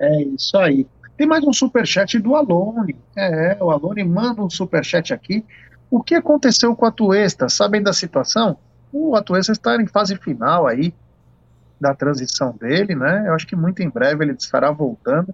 [0.00, 0.86] É isso aí.
[1.16, 2.96] Tem mais um superchat do Alone.
[3.16, 5.44] É, o Alone manda um superchat aqui.
[5.88, 7.48] O que aconteceu com a Tuesta?
[7.48, 8.58] Sabem da situação?
[8.92, 10.92] O Atuesta está em fase final aí
[11.80, 13.24] da transição dele, né?
[13.28, 15.32] Eu acho que muito em breve ele estará voltando.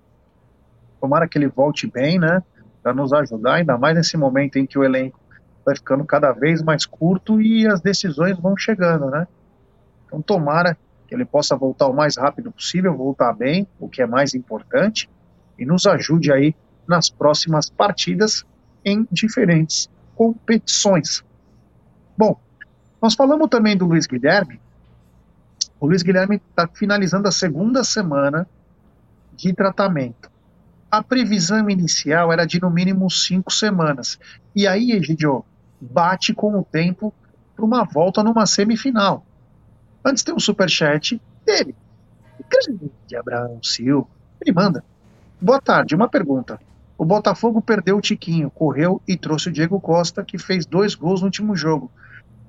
[1.01, 2.43] Tomara que ele volte bem, né?
[2.83, 5.19] Para nos ajudar, ainda mais nesse momento em que o elenco
[5.65, 9.27] vai ficando cada vez mais curto e as decisões vão chegando, né?
[10.07, 10.77] Então tomara
[11.07, 15.09] que ele possa voltar o mais rápido possível, voltar bem, o que é mais importante
[15.61, 16.57] e nos ajude aí
[16.89, 18.45] nas próximas partidas
[18.85, 21.23] em diferentes competições.
[22.17, 22.41] Bom,
[23.01, 24.61] nós falamos também do Luiz Guilherme.
[25.79, 28.49] O Luiz Guilherme está finalizando a segunda semana
[29.35, 30.31] de tratamento.
[30.91, 34.19] A previsão inicial era de no mínimo cinco semanas.
[34.55, 35.45] E aí, Egidio,
[35.81, 37.15] bate com o tempo
[37.55, 39.25] para uma volta numa semifinal.
[40.05, 41.75] Antes tem um superchat dele.
[42.49, 44.09] Grande Abraão Silva.
[44.41, 44.85] Ele manda.
[45.41, 46.61] Boa tarde, uma pergunta.
[46.99, 51.21] O Botafogo perdeu o Tiquinho, correu e trouxe o Diego Costa, que fez dois gols
[51.21, 51.91] no último jogo.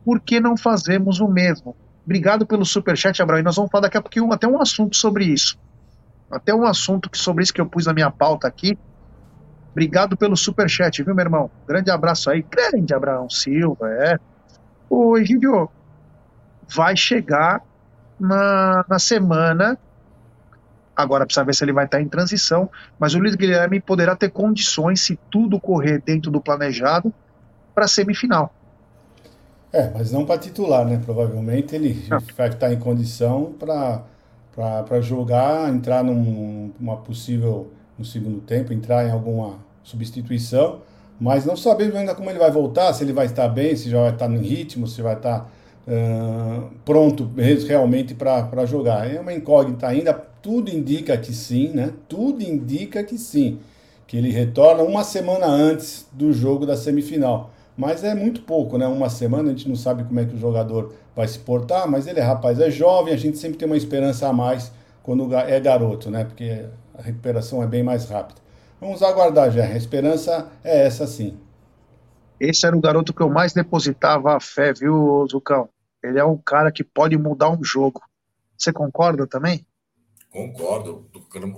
[0.04, 1.76] Por que não fazemos o mesmo?
[2.04, 3.40] Obrigado pelo superchat, Abraão.
[3.40, 5.58] E nós vamos falar daqui a pouquinho até um assunto sobre isso.
[6.30, 8.78] até um assunto que sobre isso que eu pus na minha pauta aqui.
[9.72, 11.50] Obrigado pelo superchat, viu, meu irmão?
[11.68, 12.42] Grande abraço aí.
[12.42, 14.18] Grande Abraão Silva, é.
[14.90, 15.70] O Egídio
[16.68, 17.62] vai chegar
[18.20, 19.78] na, na semana.
[20.96, 22.70] Agora precisa ver se ele vai estar em transição.
[23.00, 27.14] Mas o Luiz Guilherme poderá ter condições, se tudo correr dentro do planejado,
[27.74, 28.54] para a semifinal.
[29.74, 31.02] É, mas não para titular, né?
[31.04, 32.20] Provavelmente ele não.
[32.36, 39.12] vai estar em condição para jogar, entrar num, numa possível no segundo tempo, entrar em
[39.12, 40.82] alguma substituição,
[41.20, 44.02] mas não sabemos ainda como ele vai voltar, se ele vai estar bem, se já
[44.02, 45.50] vai estar no ritmo, se vai estar
[45.88, 47.30] uh, pronto
[47.68, 49.10] realmente para jogar.
[49.10, 51.94] É uma incógnita ainda, tudo indica que sim, né?
[52.10, 53.60] Tudo indica que sim,
[54.08, 57.52] que ele retorna uma semana antes do jogo da semifinal.
[57.78, 58.88] Mas é muito pouco, né?
[58.88, 62.08] Uma semana a gente não sabe como é que o jogador vai se portar, mas
[62.08, 64.72] ele é rapaz, é jovem, a gente sempre tem uma esperança a mais
[65.04, 66.26] quando é garoto, né?
[66.26, 66.66] Porque
[66.98, 68.42] a recuperação é bem mais rápida.
[68.80, 69.64] Vamos aguardar, já.
[69.64, 71.38] A esperança é essa sim.
[72.40, 75.70] Esse era o garoto que eu mais depositava a fé, viu, Zucão?
[76.04, 78.02] Ele é um cara que pode mudar um jogo.
[78.58, 79.64] Você concorda também?
[80.32, 81.12] Concordo.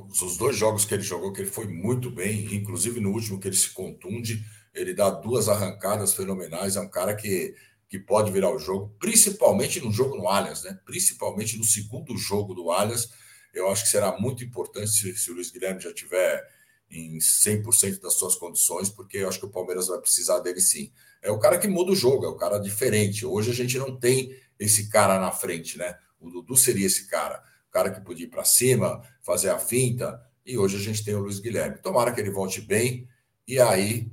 [0.09, 3.47] Os dois jogos que ele jogou, que ele foi muito bem, inclusive no último que
[3.47, 4.43] ele se contunde,
[4.73, 6.75] ele dá duas arrancadas fenomenais.
[6.75, 7.53] É um cara que,
[7.87, 10.79] que pode virar o jogo, principalmente no jogo no Allianz, né?
[10.85, 13.09] Principalmente no segundo jogo do Allianz.
[13.53, 16.43] Eu acho que será muito importante se, se o Luiz Guilherme já tiver
[16.89, 20.91] em 100% das suas condições, porque eu acho que o Palmeiras vai precisar dele sim.
[21.21, 23.23] É o cara que muda o jogo, é o cara diferente.
[23.23, 25.95] Hoje a gente não tem esse cara na frente, né?
[26.19, 27.43] O Dudu seria esse cara,
[27.73, 31.19] cara que podia ir para cima, fazer a finta, e hoje a gente tem o
[31.19, 31.79] Luiz Guilherme.
[31.79, 33.07] Tomara que ele volte bem
[33.47, 34.11] e aí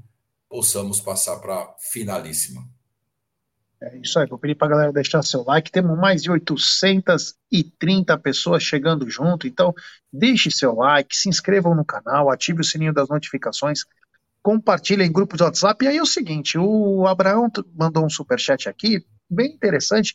[0.48, 2.66] possamos passar para finalíssima.
[3.82, 5.70] É isso aí, vou pedir para a galera deixar seu like.
[5.70, 9.74] Temos mais de 830 pessoas chegando junto, então
[10.12, 13.84] deixe seu like, se inscrevam no canal, ative o sininho das notificações,
[14.42, 15.84] compartilhe em grupos de WhatsApp.
[15.84, 20.14] E aí é o seguinte: o Abraão mandou um superchat aqui, bem interessante.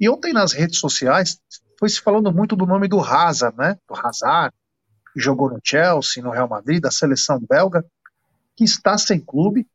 [0.00, 1.40] E ontem nas redes sociais
[1.78, 3.76] foi se falando muito do nome do Hazard, né?
[3.88, 4.54] Do Hazard,
[5.12, 7.84] que jogou no Chelsea, no Real Madrid, da seleção belga
[8.56, 9.66] que está sem clube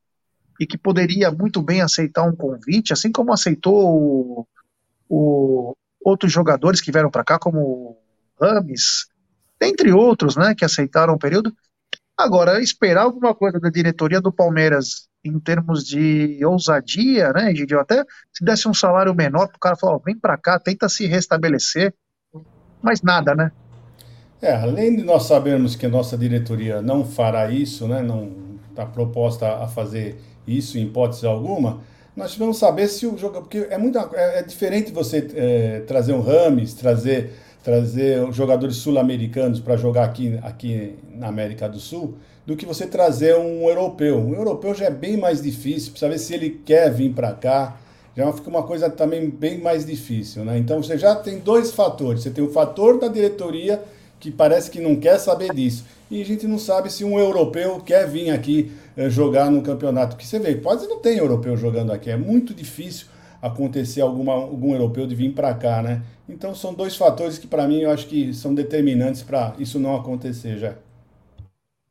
[0.60, 4.48] e que poderia muito bem aceitar um convite, assim como aceitou o,
[5.08, 7.98] o, outros jogadores que vieram para cá, como
[8.40, 9.08] Rames,
[9.62, 11.56] entre outros, né, que aceitaram o período.
[12.18, 18.04] Agora, esperar alguma coisa da diretoria do Palmeiras em termos de ousadia, né, Gidio, até
[18.34, 21.06] se desse um salário menor para o cara falar, oh, vem para cá, tenta se
[21.06, 21.94] restabelecer,
[22.82, 23.52] mas nada, né?
[24.42, 28.86] É, além de nós sabermos que a nossa diretoria não fará isso, né, não está
[28.86, 31.82] proposta a fazer isso em hipótese alguma,
[32.16, 33.42] nós tivemos saber se o jogo.
[33.42, 39.60] Porque é, muito, é, é diferente você é, trazer um Rames, trazer, trazer jogadores sul-americanos
[39.60, 44.18] para jogar aqui, aqui na América do Sul, do que você trazer um europeu.
[44.18, 47.78] Um europeu já é bem mais difícil, precisa ver se ele quer vir para cá.
[48.16, 50.44] Já fica uma coisa também bem mais difícil.
[50.44, 50.58] Né?
[50.58, 52.24] Então você já tem dois fatores.
[52.24, 53.82] Você tem o fator da diretoria,
[54.20, 57.80] que parece que não quer saber disso e a gente não sabe se um europeu
[57.80, 60.18] quer vir aqui eh, jogar no campeonato.
[60.18, 63.08] Que você vê, quase não tem europeu jogando aqui, é muito difícil
[63.42, 66.02] acontecer alguma, algum europeu de vir para cá, né?
[66.28, 69.96] Então são dois fatores que para mim eu acho que são determinantes para isso não
[69.96, 70.76] acontecer já.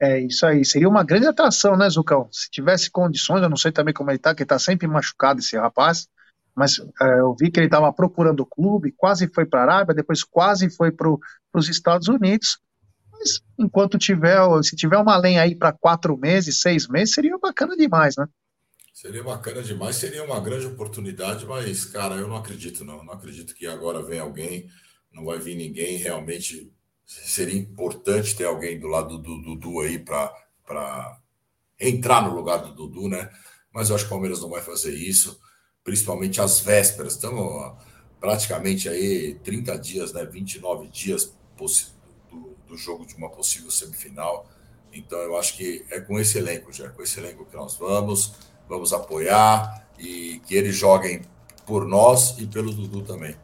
[0.00, 2.26] É isso aí, seria uma grande atração, né, Zucão?
[2.32, 5.40] Se tivesse condições, eu não sei também como ele tá, que ele tá sempre machucado
[5.40, 6.08] esse rapaz,
[6.56, 9.94] mas é, eu vi que ele estava procurando o clube, quase foi para a Arábia,
[9.94, 11.10] depois quase foi para
[11.54, 12.58] os Estados Unidos,
[13.12, 17.76] mas enquanto tiver, se tiver uma lenha aí para quatro meses, seis meses, seria bacana
[17.76, 18.26] demais, né?
[18.94, 23.02] Seria bacana demais, seria uma grande oportunidade, mas, cara, eu não acredito, não.
[23.02, 24.68] Não acredito que agora vem alguém,
[25.10, 25.96] não vai vir ninguém.
[25.96, 26.70] Realmente
[27.10, 31.20] seria importante ter alguém do lado do Dudu aí para
[31.78, 33.28] entrar no lugar do Dudu, né?
[33.72, 35.40] Mas eu acho que o Palmeiras não vai fazer isso,
[35.82, 37.14] principalmente às vésperas.
[37.14, 37.74] Estamos
[38.20, 40.24] praticamente aí 30 dias, né?
[40.24, 41.36] 29 dias
[42.66, 44.48] do jogo de uma possível semifinal.
[44.92, 48.34] Então eu acho que é com esse elenco, já, com esse elenco que nós vamos,
[48.68, 51.22] vamos apoiar e que eles joguem
[51.66, 53.34] por nós e pelo Dudu também.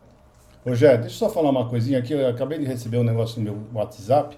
[0.66, 2.12] Rogério, deixa eu só falar uma coisinha aqui.
[2.12, 4.36] Eu acabei de receber um negócio no meu WhatsApp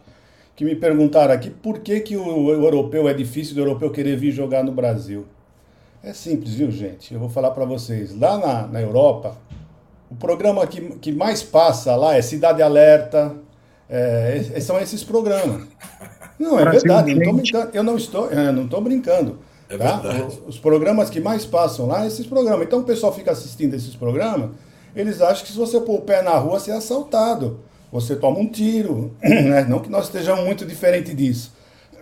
[0.55, 4.33] que me perguntaram aqui por que, que o europeu é difícil do europeu querer vir
[4.33, 5.25] jogar no Brasil.
[6.03, 7.15] É simples, viu, gente?
[7.15, 8.15] Eu vou falar para vocês.
[8.19, 9.37] Lá na, na Europa,
[10.11, 13.35] o programa que, que mais passa lá é Cidade Alerta,
[13.89, 15.67] é, são esses programas.
[16.39, 17.13] Não, é verdade,
[17.73, 19.39] eu não estou, eu não estou brincando.
[19.69, 20.01] É tá?
[20.27, 22.67] Os, os, programas que mais passam lá, esses programas.
[22.67, 24.51] Então o pessoal fica assistindo esses programas,
[24.95, 27.61] eles acham que se você pôr o pé na rua, você é assaltado.
[27.93, 29.65] você toma um tiro, né?
[29.69, 31.53] Não que nós estejamos muito diferente disso.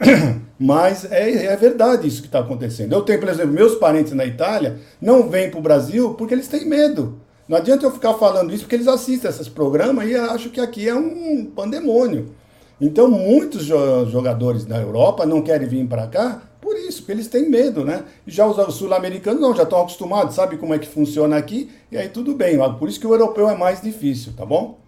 [0.58, 2.92] Mas é, é verdade isso que está acontecendo.
[2.92, 6.48] Eu tenho, por exemplo, meus parentes na Itália não vêm para o Brasil porque eles
[6.48, 7.20] têm medo.
[7.48, 10.88] Não adianta eu ficar falando isso porque eles assistem esses programas e acham que aqui
[10.88, 12.34] é um pandemônio.
[12.80, 16.42] Então, muitos jogadores da Europa não querem vir para cá
[16.86, 18.04] isso, porque eles têm medo, né?
[18.26, 22.08] Já os sul-americanos não, já estão acostumados, sabe como é que funciona aqui, e aí
[22.08, 22.56] tudo bem.
[22.78, 24.78] Por isso que o europeu é mais difícil, tá bom?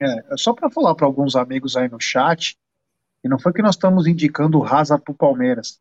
[0.00, 2.56] É, só para falar para alguns amigos aí no chat,
[3.22, 5.80] e não foi que nós estamos indicando o Hazard para o Palmeiras.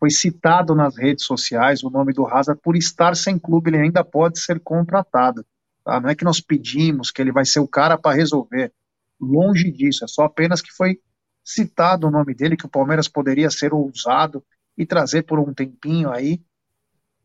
[0.00, 4.02] Foi citado nas redes sociais o nome do Hazard por estar sem clube, ele ainda
[4.02, 5.46] pode ser contratado.
[5.84, 6.00] Tá?
[6.00, 8.72] Não é que nós pedimos que ele vai ser o cara para resolver.
[9.20, 10.98] Longe disso, é só apenas que foi
[11.44, 14.44] citado o nome dele, que o Palmeiras poderia ser ousado
[14.76, 16.42] e trazer por um tempinho aí.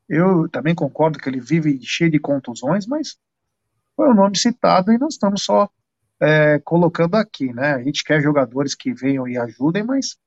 [0.08, 3.18] Eu também concordo que ele vive cheio de contusões, mas
[3.96, 5.70] foi o nome citado e nós estamos só
[6.20, 7.74] é, colocando aqui, né?
[7.74, 10.18] A gente quer jogadores que venham e ajudem, mas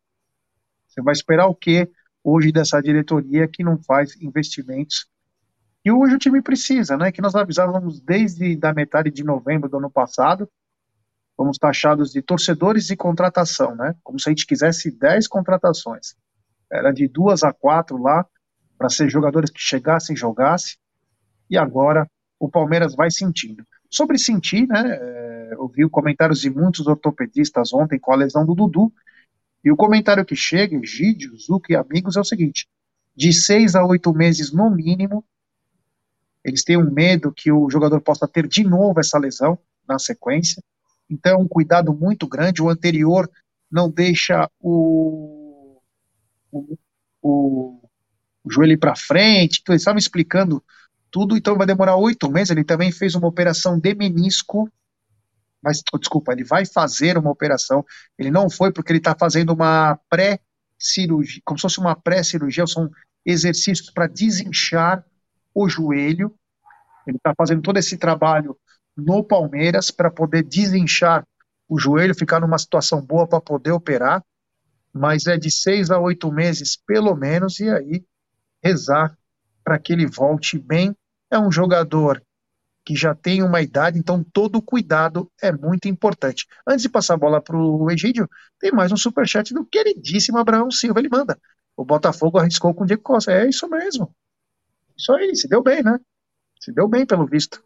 [0.87, 1.91] você vai esperar o quê
[2.23, 5.11] hoje dessa diretoria que não faz investimentos
[5.85, 7.11] e hoje o time precisa, né?
[7.11, 10.49] Que nós avisávamos desde da metade de novembro do ano passado,
[11.37, 13.95] fomos taxados de torcedores de contratação, né?
[14.03, 16.15] Como se a gente quisesse 10 contratações.
[16.71, 18.25] Era de duas a quatro lá
[18.79, 20.77] para ser jogadores que chegassem e jogassem.
[21.49, 22.09] E agora
[22.39, 23.65] o Palmeiras vai sentindo.
[23.91, 24.83] Sobre sentir, né?
[24.89, 28.93] É, eu vi comentários de muitos ortopedistas ontem com a lesão do Dudu.
[29.63, 32.67] E o comentário que chega, Egídio, Zuc e amigos, é o seguinte:
[33.15, 35.25] de seis a oito meses no mínimo,
[36.43, 40.63] eles têm um medo que o jogador possa ter de novo essa lesão na sequência.
[41.11, 42.63] Então, é um cuidado muito grande.
[42.63, 43.29] O anterior
[43.71, 45.40] não deixa o,
[46.51, 46.77] o,
[47.23, 47.81] o,
[48.45, 49.61] o joelho para frente.
[49.61, 50.63] Então, eles estavam explicando
[51.11, 52.51] tudo, então vai demorar oito meses.
[52.51, 54.71] Ele também fez uma operação de menisco,
[55.63, 57.85] mas, oh, desculpa, ele vai fazer uma operação.
[58.19, 62.91] Ele não foi porque ele está fazendo uma pré-cirurgia, como se fosse uma pré-cirurgia, são
[63.25, 65.05] exercícios para desinchar
[65.55, 66.35] o joelho.
[67.07, 68.57] Ele está fazendo todo esse trabalho
[68.97, 71.27] no Palmeiras para poder desinchar
[71.69, 74.25] o joelho, ficar numa situação boa para poder operar.
[74.93, 78.05] Mas é de seis a oito meses, pelo menos, e aí
[78.63, 79.17] rezar
[79.65, 80.95] para que ele volte bem
[81.31, 82.23] é um jogador
[82.85, 86.47] que já tem uma idade, então todo cuidado é muito importante.
[86.67, 88.29] Antes de passar a bola para o Egídio,
[88.59, 90.99] tem mais um superchat do queridíssimo Abraão Silva.
[90.99, 91.39] Ele manda.
[91.77, 93.33] O Botafogo arriscou com o Diego Costa.
[93.33, 94.13] É isso mesmo.
[94.97, 95.99] Isso aí, se deu bem, né?
[96.61, 97.63] Se deu bem, pelo visto.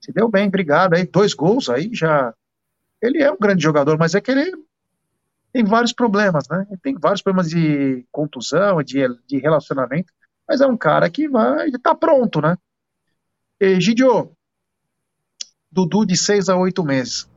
[0.00, 0.94] Se deu bem, obrigado.
[0.94, 2.32] Aí, dois gols aí já.
[3.02, 4.52] Ele é um grande jogador, mas é que ele
[5.52, 6.66] tem vários problemas, né?
[6.68, 10.12] Ele tem vários problemas de contusão, de, de relacionamento,
[10.48, 11.70] mas é um cara que vai.
[11.82, 12.56] Tá pronto, né?
[13.60, 14.32] Egidio,
[15.70, 17.28] Dudu de seis a oito meses.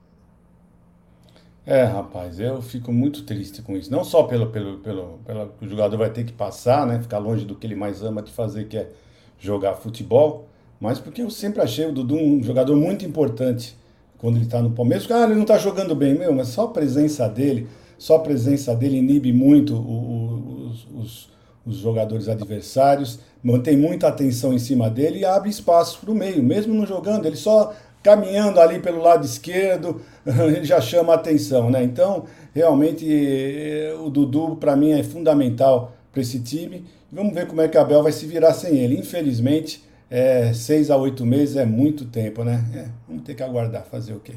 [1.66, 3.91] É, rapaz, eu fico muito triste com isso.
[3.91, 7.01] Não só pelo, pelo, pelo, pelo que o jogador vai ter que passar, né?
[7.01, 8.91] Ficar longe do que ele mais ama de fazer, que é
[9.38, 10.47] jogar futebol,
[10.80, 13.76] mas porque eu sempre achei o Dudu um jogador muito importante
[14.18, 15.09] quando ele está no Palmeiras.
[15.12, 17.68] Ah, ele não está jogando bem, meu, mas só a presença dele,
[18.01, 21.29] só a presença dele inibe muito o, o, os, os,
[21.63, 26.41] os jogadores adversários mantém muita atenção em cima dele e abre espaço para o meio,
[26.41, 31.69] mesmo não jogando, ele só caminhando ali pelo lado esquerdo, ele já chama a atenção,
[31.69, 31.83] né?
[31.83, 32.25] Então,
[32.55, 36.83] realmente, eh, o Dudu, para mim, é fundamental para esse time.
[37.11, 38.97] Vamos ver como é que a Abel vai se virar sem ele.
[38.97, 42.65] Infelizmente, é, seis a oito meses é muito tempo, né?
[42.73, 44.33] É, vamos ter que aguardar, fazer o quê?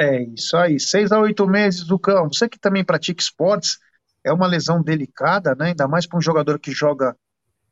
[0.00, 2.28] É isso aí, seis a oito meses do cão.
[2.32, 3.78] Você que também pratica esportes,
[4.24, 5.68] é uma lesão delicada, né?
[5.68, 7.16] Ainda mais para um jogador que joga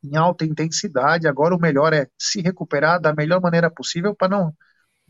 [0.02, 1.28] em alta intensidade.
[1.28, 4.52] Agora o melhor é se recuperar da melhor maneira possível para não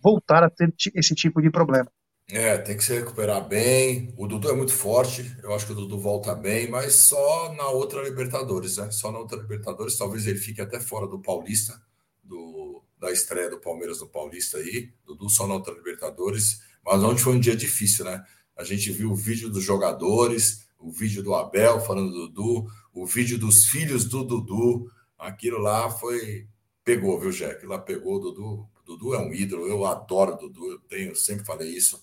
[0.03, 1.91] voltar a ter esse tipo de problema.
[2.29, 4.13] É, tem que se recuperar bem.
[4.17, 7.69] O Dudu é muito forte, eu acho que o Dudu volta bem, mas só na
[7.69, 8.91] outra Libertadores, né?
[8.91, 11.81] Só na outra Libertadores, talvez ele fique até fora do Paulista,
[12.23, 14.93] do, da estreia do Palmeiras no Paulista aí.
[15.07, 18.25] Dudu só na outra Libertadores, mas onde foi um dia difícil, né?
[18.57, 23.05] A gente viu o vídeo dos jogadores, o vídeo do Abel falando do Dudu, o
[23.05, 24.91] vídeo dos filhos do Dudu.
[25.19, 26.47] Aquilo lá foi.
[26.85, 27.67] Pegou, viu, Jack?
[27.67, 28.69] Lá pegou o Dudu.
[28.87, 32.01] Dudu é um ídolo, eu adoro o Dudu, eu tenho, sempre falei isso.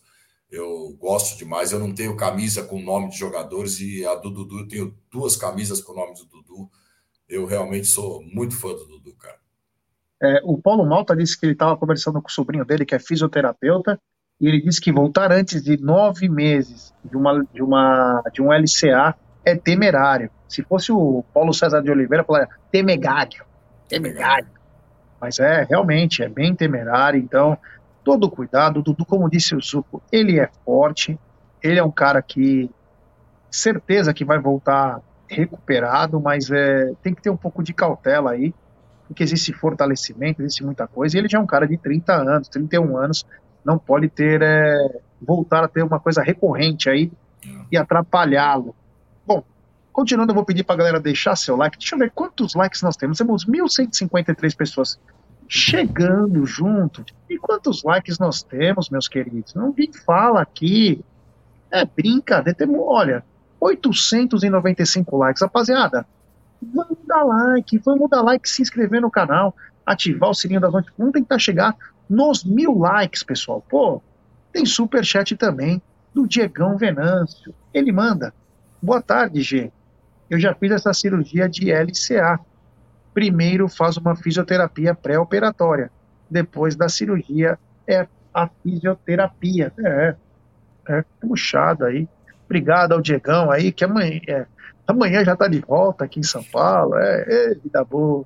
[0.52, 1.72] Eu gosto demais.
[1.72, 5.38] Eu não tenho camisa com nome de jogadores e a do Dudu, eu tenho duas
[5.38, 6.70] camisas com o nome do Dudu.
[7.28, 9.40] Eu realmente sou muito fã do Dudu, cara.
[10.22, 13.00] É, o Paulo Malta disse que ele estava conversando com o sobrinho dele, que é
[13.00, 14.00] fisioterapeuta,
[14.44, 18.52] e ele disse que voltar antes de nove meses de, uma, de, uma, de um
[18.52, 19.16] LCA
[19.46, 20.30] é temerário.
[20.50, 23.46] Se fosse o Paulo César de Oliveira, falaria temegário,
[23.88, 24.50] temegário.
[25.22, 27.58] Mas é, realmente, é bem temerário, então
[28.04, 28.82] todo cuidado.
[28.82, 31.18] Dudu, como disse o Zuko, ele é forte,
[31.62, 32.70] ele é um cara que
[33.50, 38.54] certeza que vai voltar recuperado, mas é, tem que ter um pouco de cautela aí,
[39.08, 42.50] porque existe fortalecimento, existe muita coisa, e ele já é um cara de 30 anos,
[42.50, 43.26] 31 anos,
[43.66, 47.12] não pode ter é, voltar a ter uma coisa recorrente aí
[47.72, 48.76] e atrapalhá-lo.
[49.26, 49.44] Bom,
[49.92, 51.78] continuando, eu vou pedir para a galera deixar seu like.
[51.78, 53.18] Deixa eu ver quantos likes nós temos.
[53.18, 55.00] Temos 1.153 pessoas
[55.48, 57.04] chegando junto.
[57.30, 59.54] E quantos likes nós temos, meus queridos?
[59.54, 61.04] Não vim fala aqui.
[61.72, 62.58] É brincadeira.
[62.58, 63.24] Temos, olha,
[63.60, 65.42] 895 likes.
[65.42, 66.06] Rapaziada,
[66.62, 69.56] vamos dar like, vamos dar like, se inscrever no canal,
[69.86, 71.00] ativar o sininho das notificações.
[71.00, 71.76] Vamos tentar chegar
[72.14, 73.64] nos mil likes, pessoal.
[73.68, 74.02] Pô,
[74.52, 75.82] tem super chat também
[76.14, 77.54] do Diegão Venâncio.
[77.74, 78.32] Ele manda.
[78.80, 79.72] Boa tarde, G.
[80.30, 82.40] Eu já fiz essa cirurgia de LCA.
[83.14, 85.92] Primeiro faz uma fisioterapia pré-operatória.
[86.30, 87.58] Depois da cirurgia
[87.88, 89.74] é a fisioterapia.
[89.80, 90.16] É,
[90.90, 92.08] é puxado aí.
[92.46, 94.46] Obrigado ao Diegão aí, que amanhã, é,
[94.86, 96.96] amanhã já está de volta aqui em São Paulo.
[96.96, 98.24] É, é vida boa.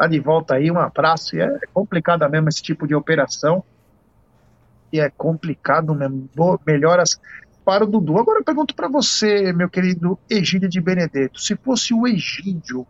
[0.00, 1.36] Tá de volta aí, um abraço.
[1.36, 3.62] E é complicado mesmo esse tipo de operação.
[4.90, 6.26] E é complicado mesmo.
[6.66, 7.20] Melhoras
[7.66, 8.18] para o Dudu.
[8.18, 12.86] Agora eu pergunto para você, meu querido Egídio de Benedetto, se fosse o Egídio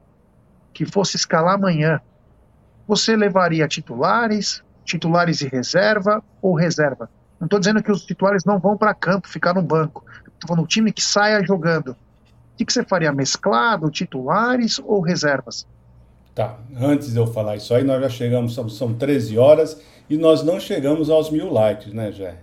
[0.72, 2.00] que fosse escalar amanhã,
[2.86, 7.10] você levaria titulares, titulares e reserva ou reserva?
[7.40, 10.04] Não estou dizendo que os titulares não vão para campo, ficar no banco.
[10.26, 11.90] Estou falando um time que saia jogando.
[11.90, 11.96] O
[12.56, 13.10] que, que você faria?
[13.10, 15.66] Mesclado, titulares ou reservas?
[16.34, 20.16] Tá, antes de eu falar isso aí, nós já chegamos, são, são 13 horas e
[20.16, 22.36] nós não chegamos aos mil likes, né, Jé?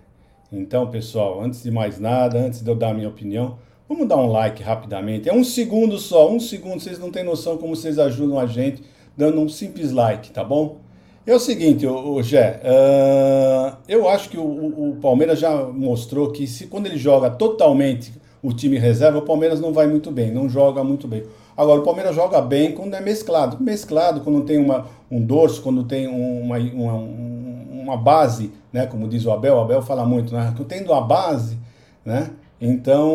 [0.52, 3.58] Então, pessoal, antes de mais nada, antes de eu dar a minha opinião,
[3.88, 5.28] vamos dar um like rapidamente.
[5.28, 8.84] É um segundo só, um segundo, vocês não têm noção como vocês ajudam a gente
[9.16, 10.78] dando um simples like, tá bom?
[11.26, 16.48] É o seguinte, o, Gé, uh, eu acho que o, o, Palmeiras já mostrou que
[16.48, 20.48] se quando ele joga totalmente o time reserva, o Palmeiras não vai muito bem, não
[20.48, 21.24] joga muito bem.
[21.58, 23.58] Agora, o Palmeiras joga bem quando é mesclado.
[23.60, 28.86] Mesclado, quando tem uma, um dorso, quando tem uma, uma, uma base, né?
[28.86, 30.54] Como diz o Abel, o Abel fala muito, né?
[30.68, 31.58] Tendo a base,
[32.06, 32.30] né?
[32.60, 33.10] Então,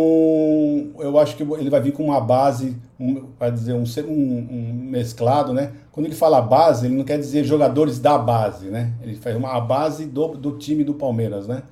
[0.99, 4.73] eu acho que ele vai vir com uma base, um, vai dizer, um, um, um,
[4.91, 5.73] mesclado, né?
[5.91, 8.93] Quando ele fala base, ele não quer dizer jogadores da base, né?
[9.03, 11.63] Ele faz uma a base do, do time do Palmeiras, né?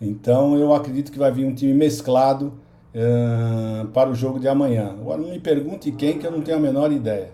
[0.00, 2.52] Então, eu acredito que vai vir um time mesclado
[2.94, 4.90] uh, para o jogo de amanhã.
[4.90, 7.30] Agora, não me pergunte quem, que eu não tenho a menor ideia.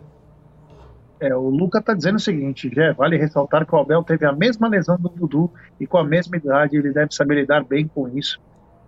[1.21, 4.33] É, o Luca está dizendo o seguinte, Jé, vale ressaltar que o Abel teve a
[4.33, 5.51] mesma lesão do Dudu
[5.81, 8.41] e com a mesma idade ele deve saber lidar bem com isso,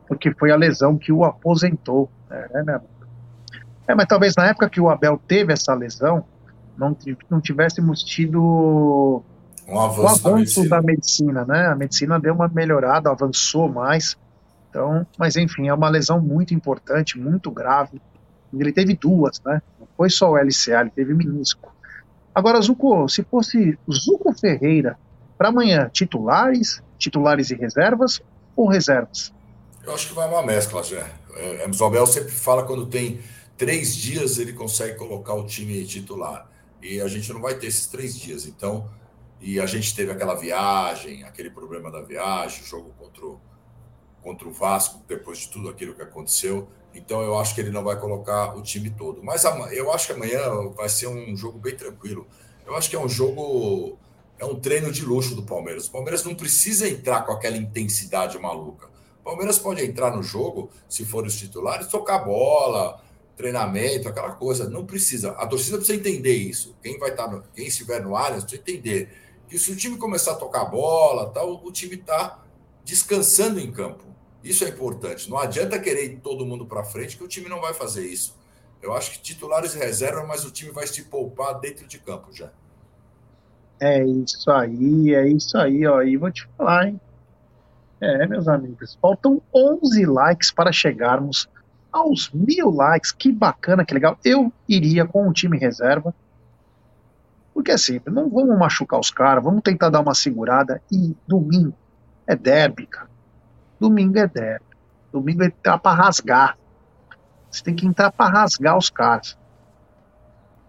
[0.07, 2.09] porque foi a lesão que o aposentou.
[2.31, 2.81] É, né,
[3.89, 6.25] é, mas talvez na época que o Abel teve essa lesão,
[6.79, 6.97] não,
[7.29, 9.25] não tivéssemos tido
[9.68, 10.68] um avanço, o avanço da, medicina.
[10.68, 11.66] da medicina, né?
[11.66, 14.16] A medicina deu uma melhorada, avançou mais.
[14.71, 18.01] Então, mas enfim, é uma lesão muito importante, muito grave.
[18.57, 19.61] Ele teve duas, né?
[19.79, 21.75] Não foi só o LCA, ele teve menisco.
[22.33, 24.97] Agora, Zuco, se fosse Zuco Ferreira
[25.37, 28.23] para amanhã, titulares, titulares e reservas
[28.55, 29.33] ou reservas?
[29.85, 31.07] Eu acho que vai uma mescla, já.
[31.35, 33.21] É, Abel sempre fala quando tem
[33.57, 36.49] três dias ele consegue colocar o time titular.
[36.81, 38.47] E a gente não vai ter esses três dias.
[38.47, 38.89] Então,
[39.41, 43.41] e a gente teve aquela viagem, aquele problema da viagem, jogo contra o,
[44.23, 46.68] contra o Vasco, depois de tudo aquilo que aconteceu.
[46.95, 49.23] Então eu acho que ele não vai colocar o time todo.
[49.23, 52.27] Mas eu acho que amanhã vai ser um jogo bem tranquilo.
[52.66, 53.99] Eu acho que é um jogo,
[54.39, 55.87] é um treino de luxo do Palmeiras.
[55.87, 58.89] O Palmeiras não precisa entrar com aquela intensidade maluca.
[59.21, 63.01] O Palmeiras pode entrar no jogo, se for os titulares, tocar bola,
[63.37, 64.68] treinamento, aquela coisa.
[64.68, 65.33] Não precisa.
[65.33, 66.77] A torcida precisa entender isso.
[66.83, 69.11] Quem vai estar, no, quem estiver no área, precisa entender
[69.49, 72.43] que se o time começar a tocar bola, tal, o time está
[72.85, 74.10] descansando em campo.
[74.43, 75.28] Isso é importante.
[75.28, 78.38] Não adianta querer ir todo mundo para frente, que o time não vai fazer isso.
[78.82, 82.32] Eu acho que titulares e reserva, mas o time vai se poupar dentro de campo
[82.32, 82.51] já.
[83.78, 86.03] É isso aí, é isso aí, ó.
[86.03, 87.01] E vou te falar, hein?
[88.01, 91.49] É, meus amigos, faltam 11 likes para chegarmos
[91.93, 93.12] aos mil likes.
[93.12, 94.18] Que bacana, que legal.
[94.24, 96.14] Eu iria com o time reserva.
[97.53, 100.80] Porque assim, não vamos machucar os caras, vamos tentar dar uma segurada.
[100.91, 101.76] E domingo
[102.26, 103.10] é derby, cara.
[103.81, 104.64] Domingo é derby.
[105.11, 106.59] Domingo é entrar para rasgar.
[107.51, 109.37] Você tem que entrar para rasgar os caras.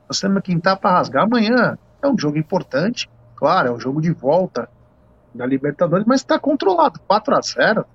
[0.07, 1.23] Nós temos que entrar para rasgar.
[1.23, 4.69] Amanhã é um jogo importante, claro, é um jogo de volta
[5.33, 6.99] da Libertadores, mas está controlado.
[7.07, 7.85] 4 a 0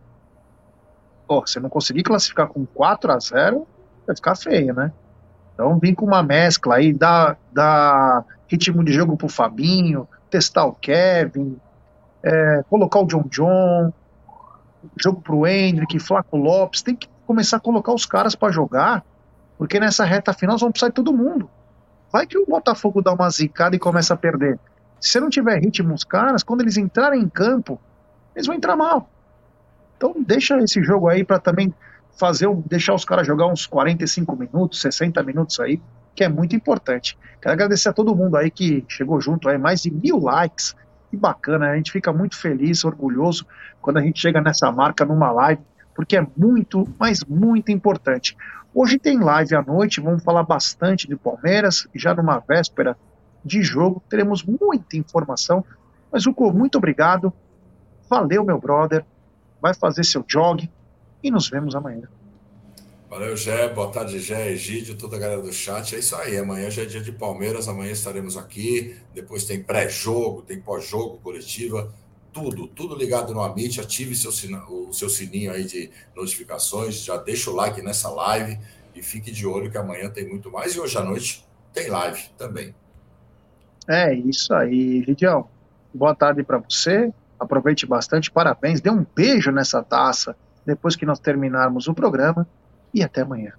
[1.26, 3.66] Pô, se não conseguir classificar com 4 a 0
[4.06, 4.92] vai ficar feio, né?
[5.52, 10.72] Então vem com uma mescla aí, dá, dá ritmo de jogo pro Fabinho, testar o
[10.72, 11.58] Kevin,
[12.22, 13.92] é, colocar o John John,
[14.96, 19.04] jogo pro Hendrick, Flaco Lopes, tem que começar a colocar os caras para jogar,
[19.58, 21.50] porque nessa reta final vamos precisar de todo mundo.
[22.12, 24.58] Vai que o Botafogo dá uma zicada e começa a perder.
[25.00, 27.80] Se não tiver ritmo os caras, quando eles entrarem em campo,
[28.34, 29.10] eles vão entrar mal.
[29.96, 31.74] Então deixa esse jogo aí para também
[32.16, 35.80] fazer, deixar os caras jogar uns 45 minutos, 60 minutos aí,
[36.14, 37.18] que é muito importante.
[37.40, 40.74] Quero agradecer a todo mundo aí que chegou junto aí, mais de mil likes.
[41.10, 43.46] Que bacana, a gente fica muito feliz, orgulhoso
[43.80, 45.62] quando a gente chega nessa marca numa live,
[45.94, 48.36] porque é muito, mas muito importante.
[48.74, 52.96] Hoje tem live à noite, vamos falar bastante de Palmeiras, já numa véspera
[53.44, 55.64] de jogo, teremos muita informação.
[56.10, 57.32] Mas, Hugo, muito obrigado.
[58.10, 59.04] Valeu, meu brother.
[59.62, 60.68] Vai fazer seu jog
[61.22, 62.08] e nos vemos amanhã.
[63.16, 63.66] Valeu, Gé.
[63.70, 65.96] Boa tarde, Gé, Egídio, toda a galera do chat.
[65.96, 66.36] É isso aí.
[66.36, 67.66] Amanhã já é dia de Palmeiras.
[67.66, 68.94] Amanhã estaremos aqui.
[69.14, 71.90] Depois tem pré-jogo, tem pós-jogo, coletiva.
[72.30, 73.80] Tudo, tudo ligado no Amit.
[73.80, 74.30] Ative seu,
[74.68, 76.96] o seu sininho aí de notificações.
[76.96, 78.58] Já deixa o like nessa live.
[78.94, 80.74] E fique de olho que amanhã tem muito mais.
[80.74, 81.42] E hoje à noite
[81.72, 82.74] tem live também.
[83.88, 85.48] É isso aí, Lidião.
[85.94, 87.10] Boa tarde para você.
[87.40, 88.30] Aproveite bastante.
[88.30, 88.82] Parabéns.
[88.82, 90.36] Dê um beijo nessa taça
[90.66, 92.46] depois que nós terminarmos o programa
[92.92, 93.52] e até amanhã.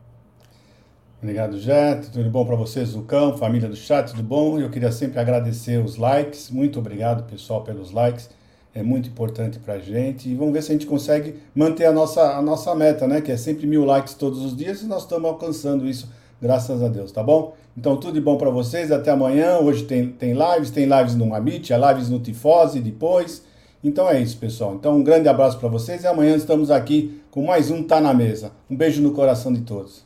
[1.22, 2.12] Obrigado, Jet.
[2.12, 4.60] Tudo bom para vocês, Zucão, família do chat, tudo bom?
[4.60, 6.52] Eu queria sempre agradecer os likes.
[6.52, 8.30] Muito obrigado, pessoal, pelos likes.
[8.74, 10.30] É muito importante para a gente.
[10.30, 13.20] E vamos ver se a gente consegue manter a nossa, a nossa meta, né?
[13.20, 16.08] Que é sempre mil likes todos os dias e nós estamos alcançando isso,
[16.40, 17.56] graças a Deus, tá bom?
[17.76, 18.92] Então, tudo de bom para vocês.
[18.92, 19.58] Até amanhã.
[19.58, 23.44] Hoje tem, tem lives, tem lives no Amit, há lives no Tifose depois.
[23.88, 24.76] Então é isso, pessoal.
[24.76, 28.14] Então um grande abraço para vocês e amanhã estamos aqui com mais um Tá na
[28.14, 28.52] Mesa.
[28.70, 30.06] Um beijo no coração de todos.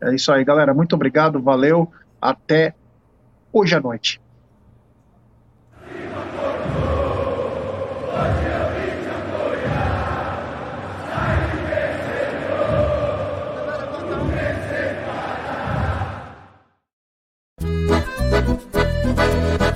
[0.00, 0.72] É isso aí, galera.
[0.72, 1.90] Muito obrigado, valeu.
[2.22, 2.74] Até
[3.52, 4.20] hoje à noite.